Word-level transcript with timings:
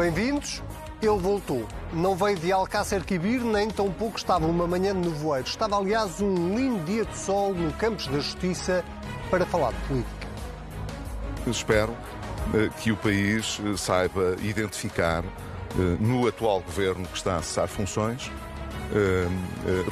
Bem-vindos. 0.00 0.62
Ele 1.02 1.18
voltou. 1.18 1.68
Não 1.92 2.16
veio 2.16 2.38
de 2.38 2.50
Alcácer 2.50 3.04
Quibir, 3.04 3.44
nem 3.44 3.68
tão 3.68 3.92
pouco 3.92 4.16
estava 4.16 4.46
uma 4.46 4.66
manhã 4.66 4.98
de 4.98 5.06
nevoeiro. 5.06 5.46
Estava, 5.46 5.76
aliás, 5.76 6.22
um 6.22 6.56
lindo 6.56 6.82
dia 6.86 7.04
de 7.04 7.14
sol 7.18 7.52
no 7.52 7.70
Campos 7.74 8.06
da 8.06 8.14
Justiça 8.14 8.82
para 9.28 9.44
falar 9.44 9.72
de 9.72 9.80
política. 9.80 10.26
Espero 11.46 11.94
eh, 12.54 12.70
que 12.80 12.90
o 12.90 12.96
país 12.96 13.60
eh, 13.62 13.76
saiba 13.76 14.36
identificar 14.40 15.22
eh, 15.22 15.96
no 16.00 16.26
atual 16.26 16.62
governo 16.62 17.06
que 17.06 17.18
está 17.18 17.36
a 17.36 17.42
cessar 17.42 17.68
funções 17.68 18.30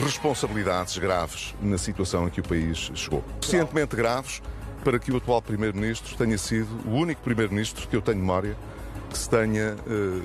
responsabilidades 0.01 0.99
graves 0.99 1.55
na 1.63 1.79
situação 1.79 2.27
em 2.27 2.31
que 2.31 2.41
o 2.41 2.43
país 2.43 2.91
chegou. 2.95 3.23
Suficientemente 3.41 3.95
graves 3.95 4.43
para 4.83 4.99
que 4.99 5.13
o 5.13 5.19
atual 5.19 5.41
Primeiro-Ministro 5.41 6.17
tenha 6.17 6.37
sido 6.37 6.69
o 6.85 6.95
único 6.95 7.21
Primeiro-Ministro 7.23 7.87
que 7.87 7.95
eu 7.95 8.03
tenho 8.03 8.19
memória 8.19 8.57
que 9.11 9.19
se 9.19 9.29
tenha 9.29 9.77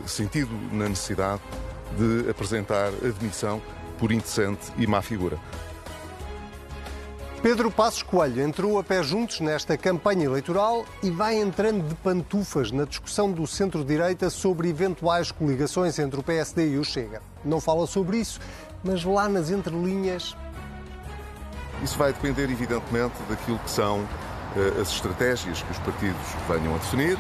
sentido 0.05 0.52
na 0.72 0.90
necessidade 0.90 1.41
de 1.98 2.30
apresentar 2.30 2.88
admissão 2.88 3.62
por 3.98 4.12
indecente 4.12 4.72
e 4.78 4.86
má 4.86 5.02
figura. 5.02 5.38
Pedro 7.44 7.70
Passos 7.70 8.04
Coelho 8.04 8.41
entrou 8.41 8.80
a 8.80 8.84
pé 8.84 9.04
juntos 9.04 9.41
nesta 9.41 9.77
campanha 9.77 10.24
eleitoral 10.24 10.86
e 11.04 11.12
vai 11.12 11.36
entrando 11.36 11.86
de 11.90 11.96
pantufas 11.96 12.72
na 12.72 12.86
discussão 12.86 13.30
do 13.30 13.46
centro-direita 13.46 14.30
sobre 14.30 14.70
eventuais 14.70 15.30
coligações 15.30 16.00
entre 16.00 16.22
o 16.22 16.24
PSD 16.24 16.70
e 16.70 16.77
o 16.77 16.86
Chega. 16.86 17.22
Não 17.44 17.60
fala 17.60 17.86
sobre 17.86 18.18
isso, 18.18 18.40
mas 18.82 19.04
lá 19.04 19.27
nas 19.27 19.50
entrelinhas. 19.50 20.38
Isso 21.84 21.98
vai 21.98 22.13
depender, 22.13 22.50
evidentemente, 22.50 23.16
daquilo 23.27 23.60
que 23.60 23.70
são 23.70 24.00
uh, 24.00 24.82
as 24.82 24.88
estratégias 24.88 25.62
que 25.62 25.72
os 25.72 25.79
partidos 25.79 26.22
venham 26.48 26.74
a 26.74 26.77
definir 26.77 27.20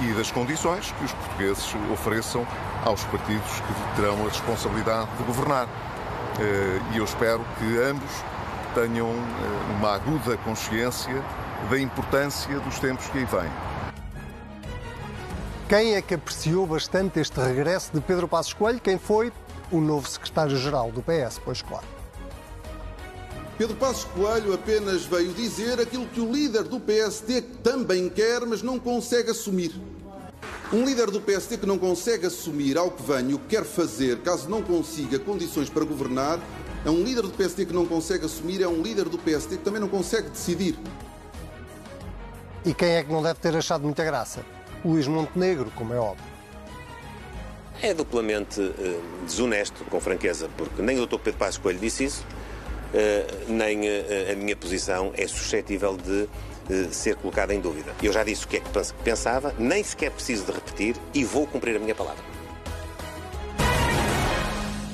e 0.00 0.12
das 0.12 0.30
condições 0.30 0.92
que 0.92 1.04
os 1.04 1.12
portugueses 1.12 1.74
ofereçam 1.92 2.46
aos 2.84 3.02
partidos 3.04 3.60
que 3.60 3.96
terão 3.96 4.24
a 4.24 4.28
responsabilidade 4.28 5.08
de 5.18 5.24
governar. 5.24 5.66
Uh, 5.66 6.94
e 6.94 6.98
eu 6.98 7.04
espero 7.04 7.44
que 7.58 7.78
ambos 7.78 8.10
tenham 8.74 9.08
eh, 9.08 9.76
uma 9.76 9.96
aguda 9.96 10.36
consciência 10.38 11.22
da 11.68 11.78
importância 11.78 12.58
dos 12.60 12.78
tempos 12.78 13.08
que 13.08 13.18
aí 13.18 13.24
vêm. 13.24 13.50
Quem 15.68 15.94
é 15.94 16.02
que 16.02 16.14
apreciou 16.14 16.66
bastante 16.66 17.18
este 17.18 17.40
regresso 17.40 17.90
de 17.92 18.00
Pedro 18.00 18.28
Passos 18.28 18.52
Coelho? 18.52 18.80
Quem 18.80 18.96
foi? 18.96 19.32
O 19.72 19.80
novo 19.80 20.08
secretário-geral 20.08 20.92
do 20.92 21.02
PS, 21.02 21.40
pois 21.44 21.62
claro. 21.62 21.99
Pedro 23.60 23.76
Passos 23.76 24.04
Coelho 24.04 24.54
apenas 24.54 25.04
veio 25.04 25.34
dizer 25.34 25.78
aquilo 25.78 26.06
que 26.06 26.18
o 26.18 26.32
líder 26.32 26.62
do 26.62 26.80
PSD 26.80 27.42
também 27.62 28.08
quer, 28.08 28.40
mas 28.46 28.62
não 28.62 28.78
consegue 28.78 29.32
assumir. 29.32 29.78
Um 30.72 30.82
líder 30.82 31.10
do 31.10 31.20
PSD 31.20 31.58
que 31.58 31.66
não 31.66 31.76
consegue 31.76 32.24
assumir 32.24 32.78
ao 32.78 32.90
que 32.90 33.02
vem 33.02 33.34
o 33.34 33.38
que 33.38 33.48
quer 33.48 33.64
fazer, 33.64 34.16
caso 34.22 34.48
não 34.48 34.62
consiga 34.62 35.18
condições 35.18 35.68
para 35.68 35.84
governar, 35.84 36.40
é 36.86 36.88
um 36.88 37.04
líder 37.04 37.20
do 37.20 37.32
PSD 37.32 37.66
que 37.66 37.74
não 37.74 37.84
consegue 37.84 38.24
assumir, 38.24 38.62
é 38.62 38.66
um 38.66 38.80
líder 38.80 39.10
do 39.10 39.18
PSD 39.18 39.58
que 39.58 39.62
também 39.62 39.78
não 39.78 39.88
consegue 39.88 40.30
decidir. 40.30 40.78
E 42.64 42.72
quem 42.72 42.92
é 42.92 43.04
que 43.04 43.12
não 43.12 43.22
deve 43.22 43.40
ter 43.40 43.54
achado 43.54 43.82
muita 43.82 44.02
graça? 44.02 44.42
Luís 44.82 45.06
Montenegro, 45.06 45.70
como 45.76 45.92
é 45.92 45.98
óbvio. 45.98 46.24
É 47.82 47.92
duplamente 47.92 48.58
uh, 48.58 49.02
desonesto, 49.26 49.84
com 49.84 50.00
franqueza, 50.00 50.48
porque 50.56 50.80
nem 50.80 50.98
o 50.98 51.06
Dr. 51.06 51.18
Pedro 51.18 51.38
Passos 51.38 51.58
Coelho 51.58 51.78
disse 51.78 52.04
isso, 52.04 52.24
nem 53.48 53.80
uh, 53.80 54.32
a 54.32 54.34
minha 54.36 54.56
posição 54.56 55.12
é 55.16 55.26
suscetível 55.26 55.96
de 55.96 56.28
ser 56.92 57.16
colocada 57.16 57.52
em 57.52 57.60
dúvida. 57.60 57.92
Eu 58.00 58.12
já 58.12 58.22
disse 58.22 58.44
o 58.44 58.48
que 58.48 58.58
é 58.58 58.60
que 58.60 58.68
pensava, 59.02 59.52
nem 59.58 59.82
sequer 59.82 60.12
preciso 60.12 60.44
de 60.44 60.52
repetir 60.52 60.96
e 61.12 61.24
vou 61.24 61.46
cumprir 61.46 61.76
a 61.76 61.80
minha 61.80 61.94
palavra. 61.94 62.22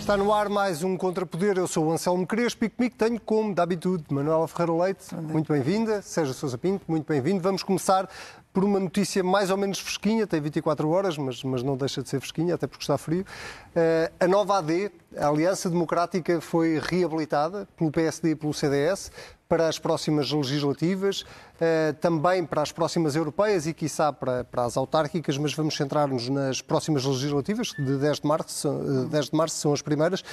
Está 0.06 0.16
no 0.16 0.32
ar 0.32 0.48
mais 0.48 0.84
um 0.84 0.96
Contrapoder. 0.96 1.58
Eu 1.58 1.66
sou 1.66 1.86
o 1.86 1.90
Anselmo 1.90 2.24
Crespo 2.28 2.64
e 2.64 2.70
comigo 2.70 2.94
tenho, 2.96 3.20
como 3.20 3.52
de 3.52 3.60
habitude, 3.60 4.04
Manuela 4.08 4.46
Ferreira 4.46 4.84
Leite. 4.84 5.12
Muito 5.16 5.52
bem-vinda. 5.52 6.00
Sérgio 6.00 6.32
Sousa 6.32 6.56
Pinto, 6.56 6.84
muito 6.86 7.08
bem-vindo. 7.08 7.40
Vamos 7.40 7.64
começar 7.64 8.08
por 8.56 8.64
uma 8.64 8.80
notícia 8.80 9.22
mais 9.22 9.50
ou 9.50 9.58
menos 9.58 9.78
fresquinha, 9.78 10.26
tem 10.26 10.40
24 10.40 10.88
horas, 10.88 11.18
mas, 11.18 11.44
mas 11.44 11.62
não 11.62 11.76
deixa 11.76 12.02
de 12.02 12.08
ser 12.08 12.20
fresquinha, 12.20 12.54
até 12.54 12.66
porque 12.66 12.82
está 12.82 12.96
frio. 12.96 13.20
Uh, 13.22 14.10
a 14.18 14.26
nova 14.26 14.56
AD, 14.56 14.90
a 15.14 15.28
Aliança 15.28 15.68
Democrática, 15.68 16.40
foi 16.40 16.80
reabilitada 16.82 17.68
pelo 17.76 17.90
PSD 17.90 18.30
e 18.30 18.34
pelo 18.34 18.54
CDS 18.54 19.12
para 19.46 19.68
as 19.68 19.78
próximas 19.78 20.32
legislativas, 20.32 21.20
uh, 21.20 21.92
também 22.00 22.46
para 22.46 22.62
as 22.62 22.72
próximas 22.72 23.14
europeias 23.14 23.66
e, 23.66 23.74
quiçá, 23.74 24.10
para, 24.10 24.42
para 24.44 24.64
as 24.64 24.74
autárquicas, 24.78 25.36
mas 25.36 25.52
vamos 25.52 25.76
centrar-nos 25.76 26.30
nas 26.30 26.62
próximas 26.62 27.04
legislativas, 27.04 27.74
de 27.78 27.98
10 27.98 28.20
de 28.20 28.26
março, 28.26 28.70
uh, 28.70 29.04
10 29.04 29.26
de 29.26 29.36
março 29.36 29.56
são 29.58 29.74
as 29.74 29.82
primeiras. 29.82 30.24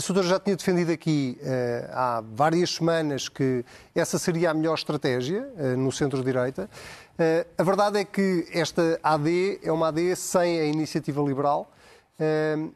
Uh, 0.00 0.02
a 0.02 0.02
senhora 0.02 0.26
já 0.26 0.40
tinha 0.40 0.56
defendido 0.56 0.90
aqui 0.90 1.38
há 1.92 2.22
várias 2.32 2.74
semanas 2.74 3.28
que 3.28 3.64
essa 3.94 4.18
seria 4.18 4.50
a 4.50 4.54
melhor 4.54 4.74
estratégia 4.74 5.46
no 5.76 5.92
centro-direita. 5.92 6.70
a 7.58 7.62
verdade 7.62 7.98
é 7.98 8.04
que 8.04 8.46
esta 8.52 8.98
AD 9.02 9.60
é 9.62 9.70
uma 9.70 9.88
AD 9.88 10.16
sem 10.16 10.58
a 10.58 10.64
iniciativa 10.64 11.20
liberal. 11.22 11.70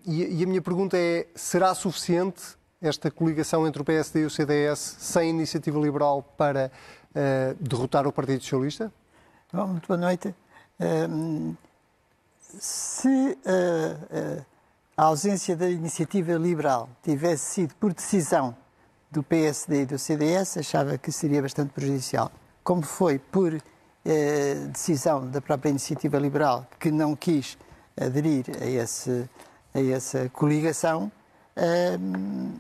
e, 0.07 0.41
e 0.41 0.45
a 0.45 0.47
minha 0.47 0.61
pergunta 0.61 0.99
é: 0.99 1.27
será 1.35 1.75
suficiente 1.75 2.43
esta 2.87 3.11
coligação 3.11 3.67
entre 3.67 3.81
o 3.81 3.85
PSD 3.85 4.21
e 4.21 4.25
o 4.27 4.31
CDS 4.31 4.97
sem 4.99 5.31
iniciativa 5.31 5.79
liberal 5.79 6.23
para 6.23 6.71
uh, 7.11 7.57
derrotar 7.59 8.07
o 8.07 8.13
Partido 8.13 8.43
Socialista? 8.43 8.93
Bom, 9.53 9.69
muito 9.69 9.89
boa 9.89 9.99
noite. 9.99 10.35
Uh, 10.79 11.57
se 12.59 13.09
uh, 13.09 14.45
a 14.97 15.05
ausência 15.05 15.57
da 15.57 15.69
iniciativa 15.69 16.35
liberal 16.35 16.89
tivesse 17.03 17.53
sido 17.53 17.75
por 17.75 17.93
decisão 17.93 18.57
do 19.11 19.23
PSD 19.23 19.83
e 19.83 19.87
do 19.87 19.99
CDS, 19.99 20.59
achava 20.59 20.97
que 20.99 21.11
seria 21.11 21.43
bastante 21.43 21.73
prejudicial. 21.73 22.31
Como 22.63 22.83
foi 22.83 23.19
por 23.19 23.61
decisão 24.71 25.29
da 25.31 25.41
própria 25.41 25.71
iniciativa 25.71 26.19
liberal, 26.19 26.67
que 26.79 26.91
não 26.91 27.17
quis 27.17 27.57
aderir 28.01 28.45
a, 28.61 28.67
esse, 28.67 29.29
a 29.75 29.81
essa 29.81 30.29
coligação, 30.29 31.11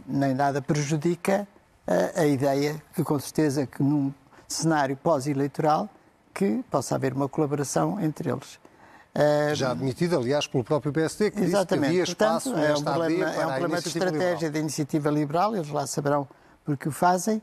nem 0.06 0.34
nada 0.34 0.62
prejudica 0.62 1.46
a, 1.86 2.22
a 2.22 2.26
ideia 2.26 2.82
que, 2.94 3.04
com 3.04 3.18
certeza, 3.18 3.66
que 3.66 3.82
num 3.82 4.12
cenário 4.48 4.96
pós-eleitoral, 4.96 5.88
que 6.32 6.64
possa 6.70 6.94
haver 6.94 7.12
uma 7.12 7.28
colaboração 7.28 8.00
entre 8.00 8.30
eles. 8.30 8.58
Já 9.54 9.70
admitido, 9.70 10.18
aliás, 10.18 10.46
pelo 10.46 10.64
próprio 10.64 10.92
PSD, 10.92 11.30
que 11.30 11.40
Exatamente. 11.40 11.92
disse 11.92 12.04
que 12.04 12.10
espaço 12.10 12.50
Portanto, 12.50 12.68
é 12.68 12.76
um 12.76 12.82
problema, 12.82 13.30
é 13.30 13.46
um 13.46 13.50
problema 13.50 13.80
de 13.80 13.88
estratégia 13.88 14.34
liberal. 14.34 14.52
da 14.52 14.58
iniciativa 14.58 15.10
liberal, 15.10 15.54
eles 15.54 15.68
lá 15.68 15.86
saberão 15.86 16.28
porque 16.64 16.88
o 16.88 16.92
fazem, 16.92 17.40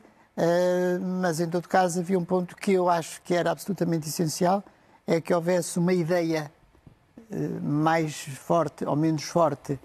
mas 1.20 1.40
em 1.40 1.48
todo 1.48 1.66
caso 1.68 2.00
havia 2.00 2.18
um 2.18 2.24
ponto 2.24 2.54
que 2.56 2.72
eu 2.72 2.90
acho 2.90 3.22
que 3.22 3.34
era 3.34 3.50
absolutamente 3.50 4.08
essencial, 4.08 4.62
é 5.06 5.20
que 5.20 5.32
houvesse 5.32 5.78
uma 5.78 5.94
ideia 5.94 6.50
mais 7.62 8.16
forte 8.16 8.84
ou 8.84 8.96
menos 8.96 9.22
forte 9.22 9.78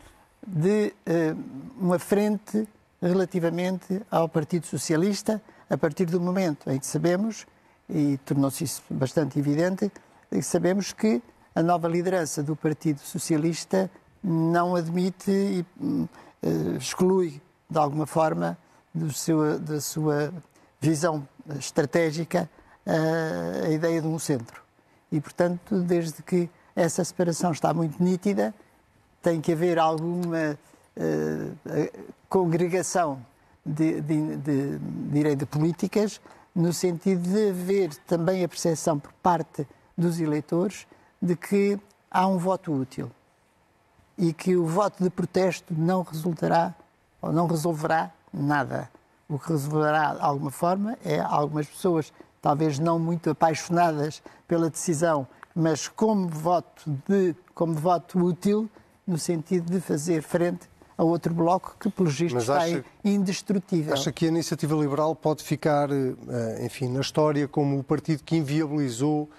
de 0.45 0.93
uh, 1.07 1.37
uma 1.77 1.99
frente 1.99 2.67
relativamente 3.01 4.01
ao 4.09 4.27
Partido 4.27 4.65
Socialista, 4.65 5.41
a 5.69 5.77
partir 5.77 6.05
do 6.05 6.19
momento 6.19 6.69
em 6.69 6.79
que 6.79 6.85
sabemos, 6.85 7.45
e 7.89 8.17
tornou-se 8.25 8.63
isso 8.63 8.81
bastante 8.89 9.37
evidente, 9.37 9.91
sabemos 10.41 10.93
que 10.93 11.21
a 11.57 11.63
nova 11.63 11.87
liderança 11.87 12.43
do 12.43 12.55
Partido 12.55 12.99
Socialista 12.99 13.89
não 14.23 14.75
admite 14.75 15.31
e 15.31 15.65
uh, 15.81 16.07
exclui, 16.77 17.41
de 17.67 17.79
alguma 17.79 18.05
forma, 18.05 18.55
seu, 19.11 19.57
da 19.57 19.81
sua 19.81 20.31
visão 20.79 21.27
estratégica, 21.57 22.47
uh, 22.85 23.65
a 23.65 23.69
ideia 23.69 23.99
de 23.99 24.07
um 24.07 24.19
centro. 24.19 24.61
E, 25.11 25.19
portanto, 25.19 25.79
desde 25.81 26.21
que 26.21 26.47
essa 26.75 27.03
separação 27.03 27.51
está 27.51 27.73
muito 27.73 28.03
nítida, 28.03 28.53
tem 29.19 29.41
que 29.41 29.51
haver 29.51 29.79
alguma 29.79 30.59
uh, 30.95 32.07
congregação 32.29 33.19
de, 33.65 33.99
de, 33.99 34.37
de, 34.37 34.77
de, 34.77 35.35
de 35.35 35.45
políticas 35.47 36.21
no 36.53 36.71
sentido 36.71 37.27
de 37.27 37.49
haver 37.49 37.95
também 38.05 38.43
a 38.43 38.47
percepção 38.47 38.99
por 38.99 39.11
parte 39.13 39.67
dos 39.97 40.19
eleitores 40.19 40.85
de 41.21 41.35
que 41.35 41.79
há 42.09 42.27
um 42.27 42.37
voto 42.37 42.73
útil 42.73 43.11
e 44.17 44.33
que 44.33 44.55
o 44.55 44.65
voto 44.65 45.03
de 45.03 45.09
protesto 45.09 45.73
não 45.77 46.01
resultará 46.01 46.73
ou 47.21 47.31
não 47.31 47.47
resolverá 47.47 48.11
nada. 48.33 48.89
O 49.29 49.37
que 49.37 49.49
resolverá 49.49 50.15
de 50.15 50.21
alguma 50.21 50.51
forma 50.51 50.97
é 51.03 51.19
algumas 51.19 51.67
pessoas, 51.67 52.13
talvez 52.41 52.79
não 52.79 52.97
muito 52.97 53.29
apaixonadas 53.29 54.21
pela 54.47 54.69
decisão, 54.69 55.27
mas 55.53 55.87
como 55.87 56.27
voto 56.27 56.89
de 57.07 57.35
como 57.53 57.73
voto 57.73 58.19
útil, 58.19 58.69
no 59.05 59.17
sentido 59.17 59.71
de 59.71 59.81
fazer 59.81 60.21
frente 60.21 60.69
a 60.97 61.03
outro 61.03 61.33
bloco 61.33 61.75
que, 61.79 61.89
pelo 61.89 62.09
visto, 62.09 62.37
está 62.37 62.57
acha, 62.57 62.83
indestrutível. 63.03 63.93
Acha 63.93 64.11
que 64.11 64.25
a 64.25 64.27
iniciativa 64.27 64.75
liberal 64.75 65.15
pode 65.15 65.43
ficar, 65.43 65.89
eh, 65.91 66.65
enfim, 66.65 66.89
na 66.89 67.01
história 67.01 67.47
como 67.47 67.79
o 67.79 67.83
partido 67.83 68.23
que 68.23 68.35
inviabilizou 68.35 69.29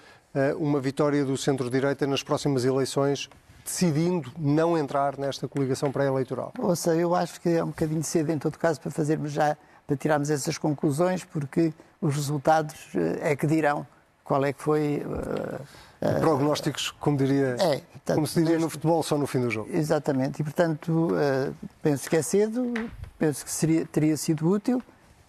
uma 0.57 0.79
vitória 0.79 1.25
do 1.25 1.35
centro-direita 1.37 2.05
nas 2.05 2.23
próximas 2.23 2.65
eleições, 2.65 3.29
decidindo 3.63 4.31
não 4.37 4.77
entrar 4.77 5.17
nesta 5.17 5.47
coligação 5.47 5.91
pré-eleitoral? 5.91 6.53
Ou 6.57 6.75
seja, 6.75 7.01
eu 7.01 7.15
acho 7.15 7.39
que 7.41 7.49
é 7.49 7.63
um 7.63 7.67
bocadinho 7.67 8.03
cedo, 8.03 8.31
em 8.31 8.37
todo 8.37 8.57
caso, 8.57 8.79
para 8.79 8.91
fazermos 8.91 9.31
já, 9.31 9.57
para 9.85 9.95
tirarmos 9.95 10.29
essas 10.29 10.57
conclusões, 10.57 11.23
porque 11.23 11.73
os 12.01 12.15
resultados 12.15 12.75
é 13.21 13.35
que 13.35 13.45
dirão 13.45 13.85
qual 14.29 14.45
é 14.45 14.53
que 14.53 14.61
foi. 14.61 15.03
Uh, 15.05 16.19
Prognósticos, 16.21 16.91
como, 16.91 17.17
diria, 17.17 17.57
é, 17.59 17.79
portanto, 17.79 18.15
como 18.15 18.27
se 18.27 18.41
diria 18.41 18.59
no 18.59 18.69
futebol, 18.69 19.03
só 19.03 19.17
no 19.17 19.27
fim 19.27 19.41
do 19.41 19.49
jogo. 19.49 19.69
Exatamente, 19.73 20.39
e 20.39 20.43
portanto 20.43 21.09
uh, 21.11 21.53
penso 21.81 22.09
que 22.09 22.15
é 22.15 22.21
cedo, 22.21 22.71
penso 23.17 23.43
que 23.43 23.51
seria, 23.51 23.85
teria 23.85 24.15
sido 24.15 24.47
útil, 24.47 24.81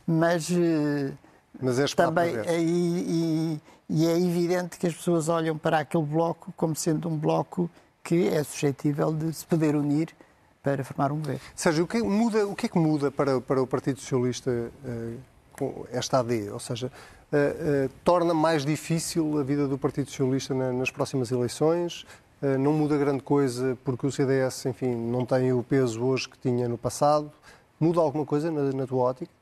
mas, 0.06 0.48
uh, 0.48 1.12
mas 1.60 1.78
é 1.80 1.86
também 1.86 2.36
é, 2.36 3.58
e, 3.90 4.06
é 4.06 4.16
evidente 4.16 4.78
que 4.78 4.86
as 4.86 4.94
pessoas 4.94 5.28
olham 5.28 5.58
para 5.58 5.80
aquele 5.80 6.04
bloco 6.04 6.52
como 6.56 6.74
sendo 6.76 7.08
um 7.08 7.16
bloco 7.16 7.70
que 8.02 8.28
é 8.28 8.42
suscetível 8.42 9.12
de 9.12 9.32
se 9.32 9.44
poder 9.44 9.74
unir 9.74 10.14
para 10.62 10.84
formar 10.84 11.12
um 11.12 11.18
governo. 11.18 11.40
Sérgio, 11.54 11.84
o 11.84 11.86
que, 11.86 12.02
muda, 12.02 12.46
o 12.46 12.54
que 12.54 12.66
é 12.66 12.68
que 12.68 12.78
muda 12.78 13.10
para, 13.10 13.40
para 13.40 13.62
o 13.62 13.66
Partido 13.66 14.00
Socialista 14.00 14.70
com 15.52 15.86
esta 15.90 16.20
AD? 16.20 16.50
Ou 16.50 16.58
seja, 16.58 16.86
uh, 17.32 17.86
uh, 17.86 17.90
torna 18.04 18.34
mais 18.34 18.64
difícil 18.64 19.38
a 19.38 19.42
vida 19.42 19.66
do 19.66 19.78
Partido 19.78 20.08
Socialista 20.08 20.54
na, 20.54 20.72
nas 20.72 20.90
próximas 20.90 21.30
eleições? 21.30 22.06
Uh, 22.42 22.58
não 22.58 22.72
muda 22.72 22.96
grande 22.96 23.22
coisa 23.22 23.76
porque 23.84 24.06
o 24.06 24.12
CDS, 24.12 24.66
enfim, 24.66 24.94
não 24.94 25.24
tem 25.24 25.52
o 25.52 25.62
peso 25.62 26.02
hoje 26.02 26.28
que 26.28 26.38
tinha 26.38 26.68
no 26.68 26.78
passado? 26.78 27.30
Muda 27.78 28.00
alguma 28.00 28.26
coisa 28.26 28.50
na, 28.50 28.72
na 28.72 28.86
tua 28.86 29.02
ótica? 29.04 29.39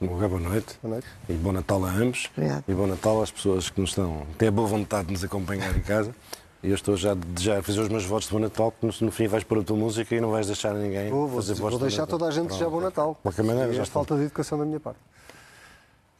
Boa 0.00 0.38
noite. 0.40 0.78
boa 0.82 0.94
noite. 0.94 1.06
E 1.28 1.32
bom 1.32 1.52
Natal 1.52 1.84
a 1.84 1.90
ambos. 1.90 2.30
Obrigado. 2.36 2.64
E 2.68 2.74
bom 2.74 2.86
Natal 2.86 3.22
às 3.22 3.30
pessoas 3.30 3.70
que 3.70 3.80
nos 3.80 3.90
estão, 3.90 4.26
têm 4.38 4.48
a 4.48 4.52
boa 4.52 4.68
vontade 4.68 5.06
de 5.06 5.12
nos 5.12 5.24
acompanhar 5.24 5.76
em 5.76 5.80
casa. 5.80 6.14
E 6.62 6.68
eu 6.68 6.74
estou 6.74 6.96
já, 6.96 7.14
já 7.38 7.58
a 7.58 7.62
fazer 7.62 7.80
os 7.80 7.88
meus 7.88 8.04
votos 8.04 8.26
de 8.26 8.32
bom 8.32 8.40
Natal, 8.40 8.72
porque 8.72 9.04
no, 9.04 9.12
fim 9.12 9.26
vais 9.26 9.44
pôr 9.44 9.58
a 9.58 9.62
tua 9.62 9.76
música 9.76 10.14
e 10.14 10.20
não 10.20 10.30
vais 10.30 10.46
deixar 10.46 10.72
ninguém 10.74 11.10
vou, 11.10 11.28
vou, 11.28 11.40
fazer 11.40 11.54
votos 11.54 11.78
Vou 11.78 11.88
deixar 11.88 12.06
toda 12.06 12.26
a 12.26 12.30
gente 12.30 12.46
Pronto. 12.46 12.58
já 12.58 12.68
bom 12.68 12.80
Natal. 12.80 13.14
De 13.14 13.20
qualquer 13.20 13.44
maneira, 13.44 13.72
já 13.72 13.82
é 13.82 13.84
falta 13.84 14.16
de 14.16 14.22
educação 14.22 14.58
da 14.58 14.64
minha 14.64 14.80
parte. 14.80 14.98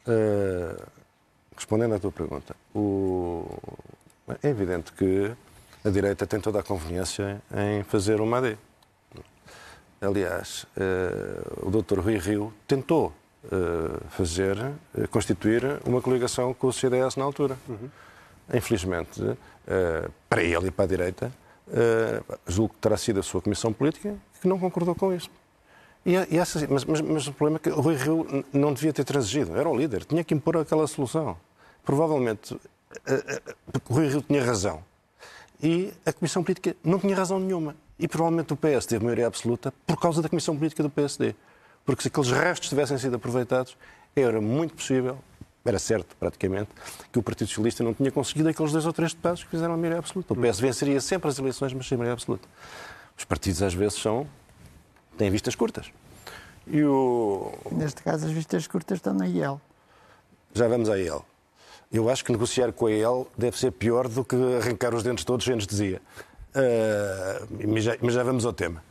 Uh, 0.07 0.85
respondendo 1.55 1.95
à 1.95 1.99
tua 1.99 2.11
pergunta, 2.11 2.55
o... 2.75 3.43
é 4.43 4.49
evidente 4.49 4.91
que 4.91 5.31
a 5.83 5.89
direita 5.89 6.27
tem 6.27 6.39
toda 6.39 6.59
a 6.59 6.63
conveniência 6.63 7.41
em 7.55 7.83
fazer 7.83 8.21
uma 8.21 8.37
AD. 8.37 8.57
Aliás, 9.99 10.67
uh, 10.77 11.67
o 11.67 11.71
Dr. 11.71 11.99
Rui 11.99 12.17
Rio 12.19 12.53
tentou 12.67 13.11
fazer, 14.09 14.57
constituir 15.11 15.79
uma 15.85 16.01
coligação 16.01 16.53
com 16.53 16.67
o 16.67 16.73
CDS 16.73 17.15
na 17.15 17.23
altura. 17.23 17.57
Uhum. 17.67 17.89
Infelizmente, 18.53 19.21
para 20.29 20.43
ele 20.43 20.67
e 20.67 20.71
para 20.71 20.85
a 20.85 20.87
direita, 20.87 21.31
julgo 22.47 22.73
que 22.73 22.79
terá 22.79 22.97
sido 22.97 23.19
a 23.19 23.23
sua 23.23 23.41
comissão 23.41 23.73
política 23.73 24.15
que 24.45 24.47
não 24.47 24.59
concordou 24.59 24.93
com 24.95 25.13
isso. 25.13 25.29
E, 26.05 26.11
e 26.11 26.37
essa, 26.37 26.65
mas, 26.69 26.85
mas, 26.85 27.01
mas, 27.01 27.27
o 27.27 27.33
problema 27.33 27.57
é 27.57 27.59
que 27.59 27.69
o 27.69 27.81
Rui 27.81 27.95
Rio 27.95 28.45
não 28.53 28.71
devia 28.71 28.93
ter 28.93 29.03
transigido, 29.03 29.57
era 29.57 29.67
o 29.67 29.75
líder, 29.75 30.05
tinha 30.05 30.23
que 30.23 30.35
impor 30.35 30.57
aquela 30.57 30.85
solução. 30.85 31.35
Provavelmente 31.83 32.53
uh, 32.53 32.59
o 33.89 33.93
Rui 33.93 34.07
Rio 34.07 34.21
tinha 34.21 34.43
razão 34.43 34.83
e 35.61 35.91
a 36.05 36.13
Comissão 36.13 36.43
Política 36.43 36.75
não 36.83 36.99
tinha 36.99 37.15
razão 37.15 37.39
nenhuma. 37.39 37.75
E 37.97 38.07
provavelmente 38.07 38.53
o 38.53 38.57
PS 38.57 38.85
teve 38.85 39.03
maioria 39.03 39.25
absoluta 39.25 39.73
por 39.87 39.99
causa 39.99 40.21
da 40.21 40.29
Comissão 40.29 40.55
Política 40.55 40.83
do 40.83 40.89
PSD. 40.91 41.33
Porque 41.85 42.01
se 42.01 42.07
aqueles 42.07 42.31
restos 42.31 42.69
tivessem 42.69 42.97
sido 42.97 43.15
aproveitados, 43.15 43.77
era 44.15 44.41
muito 44.41 44.73
possível, 44.73 45.17
era 45.63 45.77
certo 45.77 46.15
praticamente, 46.19 46.69
que 47.11 47.19
o 47.19 47.23
Partido 47.23 47.47
Socialista 47.47 47.83
não 47.83 47.93
tinha 47.93 48.11
conseguido 48.11 48.49
aqueles 48.49 48.71
dois 48.71 48.85
ou 48.85 48.93
três 48.93 49.11
deputados 49.11 49.43
que 49.43 49.49
fizeram 49.49 49.73
a 49.73 49.77
maioria 49.77 49.99
absoluta. 49.99 50.33
O 50.33 50.35
PS 50.35 50.59
venceria 50.59 50.99
sempre 50.99 51.29
as 51.29 51.37
eleições, 51.37 51.73
mas 51.73 51.87
sem 51.87 51.97
maioria 51.97 52.13
absoluta. 52.13 52.47
Os 53.17 53.23
partidos 53.23 53.61
às 53.61 53.73
vezes 53.73 53.99
são 53.99 54.27
têm 55.17 55.29
vistas 55.29 55.55
curtas. 55.55 55.91
E 56.67 56.83
o... 56.83 57.53
Neste 57.71 58.01
caso, 58.01 58.25
as 58.25 58.31
vistas 58.31 58.67
curtas 58.67 58.97
estão 58.97 59.13
na 59.13 59.27
IEL. 59.27 59.61
Já 60.53 60.67
vamos 60.67 60.89
à 60.89 60.97
IEL. 60.97 61.25
Eu 61.91 62.09
acho 62.09 62.25
que 62.25 62.31
negociar 62.31 62.71
com 62.73 62.87
a 62.87 62.91
IEL 62.91 63.27
deve 63.37 63.57
ser 63.57 63.71
pior 63.71 64.07
do 64.07 64.25
que 64.25 64.35
arrancar 64.35 64.93
os 64.93 65.03
dentes 65.03 65.23
todos 65.23 65.45
sem 65.45 65.53
anestesia. 65.53 66.01
Uh, 66.55 67.67
mas, 67.67 67.83
já, 67.83 67.97
mas, 68.01 68.13
já, 68.13 68.23
vamos 68.23 68.45
ao 68.45 68.53
tema. 68.53 68.83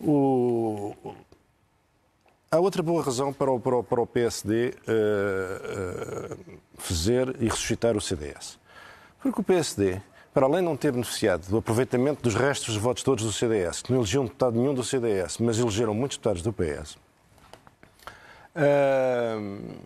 O... 0.00 0.94
Há 2.52 2.58
outra 2.58 2.82
boa 2.82 3.00
razão 3.00 3.32
para 3.32 3.48
o, 3.48 3.60
para 3.60 3.76
o, 3.76 3.84
para 3.84 4.00
o 4.00 4.06
PSD 4.08 4.74
uh, 4.88 6.34
uh, 6.34 6.36
fazer 6.78 7.36
e 7.38 7.44
ressuscitar 7.44 7.96
o 7.96 8.00
CDS. 8.00 8.58
Porque 9.22 9.40
o 9.40 9.44
PSD 9.44 10.02
para 10.34 10.46
além 10.46 10.58
de 10.58 10.64
não 10.64 10.76
ter 10.76 10.90
beneficiado 10.90 11.48
do 11.48 11.58
aproveitamento 11.58 12.20
dos 12.20 12.34
restos 12.34 12.74
dos 12.74 12.82
votos 12.82 13.04
todos 13.04 13.24
do 13.24 13.32
CDS, 13.32 13.82
que 13.82 13.92
não 13.92 14.00
elegiam 14.00 14.24
deputado 14.24 14.58
nenhum 14.58 14.74
do 14.74 14.82
CDS, 14.82 15.38
mas 15.38 15.60
elegeram 15.60 15.94
muitos 15.94 16.16
deputados 16.16 16.42
do 16.42 16.52
PS, 16.52 16.96
uh, 18.56 19.80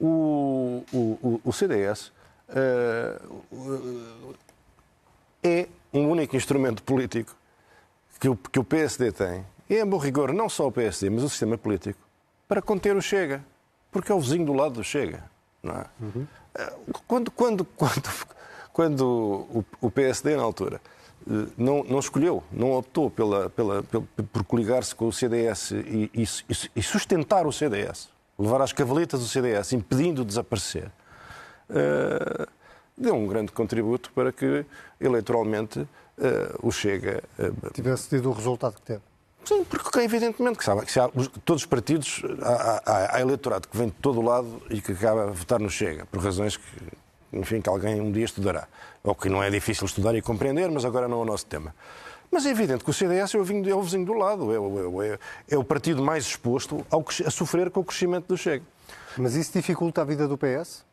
o, 0.00 0.84
o, 0.90 1.40
o, 1.44 1.52
CDS 1.52 2.10
é 5.42 5.68
um 5.92 6.08
único 6.08 6.34
instrumento 6.34 6.82
político 6.82 7.36
que 8.18 8.28
o, 8.30 8.36
que 8.36 8.58
o 8.58 8.64
PSD 8.64 9.12
tem, 9.12 9.44
é, 9.68 9.80
em 9.80 9.86
bom 9.86 9.98
rigor, 9.98 10.32
não 10.32 10.48
só 10.48 10.66
o 10.66 10.72
PSD, 10.72 11.10
mas 11.10 11.22
o 11.22 11.28
sistema 11.28 11.58
político, 11.58 12.00
para 12.46 12.62
conter 12.62 12.96
o 12.96 13.02
Chega, 13.02 13.44
porque 13.90 14.10
é 14.10 14.14
o 14.14 14.20
vizinho 14.20 14.46
do 14.46 14.52
lado 14.52 14.74
do 14.74 14.84
Chega. 14.84 15.24
Não 15.62 15.74
é? 15.74 15.86
Uhum. 16.00 16.26
Quando, 17.06 17.30
quando, 17.30 17.64
quando, 17.76 18.26
quando 18.72 19.06
o, 19.06 19.64
o 19.80 19.90
PSD, 19.90 20.36
na 20.36 20.42
altura, 20.42 20.80
eh, 21.28 21.46
não, 21.56 21.84
não, 21.84 21.98
escolheu, 21.98 22.42
não 22.50 22.72
optou 22.72 23.10
pela, 23.10 23.50
pela, 23.50 23.82
pela 23.82 24.04
por 24.32 24.44
coligar-se 24.44 24.94
com 24.94 25.06
o 25.06 25.12
CDS 25.12 25.72
e, 25.72 26.10
e, 26.14 26.24
e, 26.76 26.82
sustentar 26.82 27.46
o 27.46 27.52
CDS, 27.52 28.08
levar 28.38 28.62
as 28.62 28.72
cavalitas 28.72 29.20
do 29.20 29.26
CDS, 29.26 29.72
impedindo 29.72 30.22
de 30.22 30.28
desaparecer, 30.28 30.90
uh, 31.70 32.48
deu 32.96 33.14
um 33.14 33.26
grande 33.26 33.52
contributo 33.52 34.10
para 34.12 34.32
que, 34.32 34.64
eleitoralmente, 35.00 35.80
uh, 35.80 35.88
o 36.62 36.70
Chega... 36.70 37.22
Uh, 37.38 37.72
Tivesse 37.72 38.08
tido 38.08 38.30
o 38.30 38.32
resultado 38.32 38.76
que 38.76 38.82
teve. 38.82 39.02
Sim, 39.44 39.64
porque 39.64 40.00
evidentemente 40.00 40.58
que, 40.58 40.64
sabe, 40.64 40.84
que 40.84 40.98
há, 41.00 41.08
todos 41.44 41.62
os 41.62 41.66
partidos, 41.66 42.22
há, 42.42 42.82
há, 42.84 43.16
há, 43.16 43.20
eleitorado 43.20 43.66
que 43.66 43.76
vem 43.76 43.88
de 43.88 43.94
todo 43.94 44.20
o 44.20 44.22
lado 44.22 44.62
e 44.68 44.80
que 44.80 44.92
acaba 44.92 45.24
a 45.24 45.30
votar 45.30 45.58
no 45.58 45.70
Chega, 45.70 46.04
por 46.06 46.22
razões 46.22 46.56
que 46.56 46.64
enfim, 47.32 47.60
que 47.60 47.68
alguém 47.68 48.00
um 48.00 48.10
dia 48.10 48.24
estudará. 48.24 48.66
Ou 49.02 49.14
que 49.14 49.28
não 49.28 49.42
é 49.42 49.50
difícil 49.50 49.86
estudar 49.86 50.14
e 50.14 50.22
compreender, 50.22 50.70
mas 50.70 50.84
agora 50.84 51.08
não 51.08 51.18
é 51.20 51.22
o 51.22 51.24
nosso 51.24 51.46
tema. 51.46 51.74
Mas 52.30 52.44
é 52.44 52.50
evidente 52.50 52.84
que 52.84 52.90
o 52.90 52.92
CDS 52.92 53.34
é 53.34 53.38
o, 53.38 53.44
vinho, 53.44 53.68
é 53.68 53.74
o 53.74 53.82
vizinho 53.82 54.04
do 54.04 54.12
lado, 54.12 54.52
é 54.52 54.58
o, 54.58 55.02
é, 55.02 55.18
é 55.48 55.56
o 55.56 55.64
partido 55.64 56.02
mais 56.02 56.26
exposto 56.26 56.84
ao, 56.90 57.04
a 57.24 57.30
sofrer 57.30 57.70
com 57.70 57.80
o 57.80 57.84
crescimento 57.84 58.26
do 58.26 58.36
Chega. 58.36 58.64
Mas 59.16 59.34
isso 59.34 59.52
dificulta 59.52 60.02
a 60.02 60.04
vida 60.04 60.28
do 60.28 60.36
PS? 60.36 60.84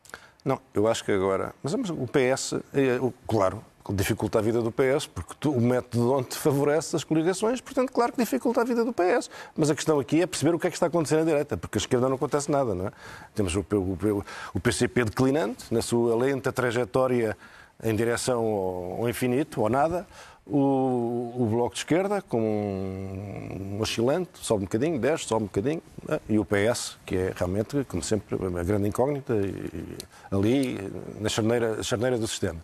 Não, 0.44 0.60
eu 0.72 0.86
acho 0.86 1.04
que 1.04 1.12
agora. 1.12 1.54
Mas, 1.62 1.74
mas 1.74 1.90
o 1.90 2.06
PS, 2.06 2.54
é, 2.72 2.98
claro, 3.26 3.62
dificulta 3.92 4.38
a 4.38 4.42
vida 4.42 4.60
do 4.60 4.72
PS, 4.72 5.06
porque 5.06 5.34
tu, 5.38 5.50
o 5.50 5.60
método 5.60 6.12
onde 6.12 6.36
favorece 6.36 6.96
as 6.96 7.04
coligações, 7.04 7.60
portanto, 7.60 7.92
claro 7.92 8.12
que 8.12 8.18
dificulta 8.18 8.60
a 8.60 8.64
vida 8.64 8.84
do 8.84 8.92
PS. 8.92 9.30
Mas 9.56 9.70
a 9.70 9.74
questão 9.74 9.98
aqui 9.98 10.22
é 10.22 10.26
perceber 10.26 10.54
o 10.54 10.58
que 10.58 10.66
é 10.66 10.70
que 10.70 10.76
está 10.76 10.86
acontecendo 10.86 11.22
à 11.22 11.24
direita, 11.24 11.56
porque 11.56 11.78
a 11.78 11.80
esquerda 11.80 12.08
não 12.08 12.16
acontece 12.16 12.50
nada, 12.50 12.74
não 12.74 12.88
é? 12.88 12.92
Temos 13.34 13.54
o, 13.54 13.60
o, 13.60 14.24
o 14.54 14.60
PCP 14.60 15.04
declinante, 15.04 15.72
na 15.72 15.82
sua 15.82 16.16
lenta 16.16 16.52
trajetória 16.52 17.36
em 17.82 17.94
direção 17.94 18.40
ao, 18.40 19.02
ao 19.02 19.08
infinito, 19.08 19.60
ou 19.60 19.68
nada. 19.68 20.06
O, 20.48 21.32
o, 21.36 21.48
Bloco 21.50 21.74
de 21.74 21.80
Esquerda, 21.80 22.22
com 22.22 22.38
um 22.40 23.80
oscilante, 23.80 24.30
sobe 24.34 24.62
um 24.62 24.66
bocadinho, 24.66 24.96
desce, 24.96 25.24
sobe 25.24 25.42
um 25.42 25.46
bocadinho, 25.46 25.82
né? 26.08 26.20
e 26.28 26.38
o 26.38 26.44
PS, 26.44 26.96
que 27.04 27.16
é 27.16 27.32
realmente, 27.34 27.84
como 27.88 28.00
sempre, 28.00 28.36
uma 28.36 28.62
grande 28.62 28.86
incógnita, 28.86 29.34
e, 29.34 29.48
e, 29.48 29.96
ali 30.30 30.78
na 31.18 31.28
charneira, 31.28 31.82
charneira 31.82 32.16
do 32.16 32.28
sistema. 32.28 32.60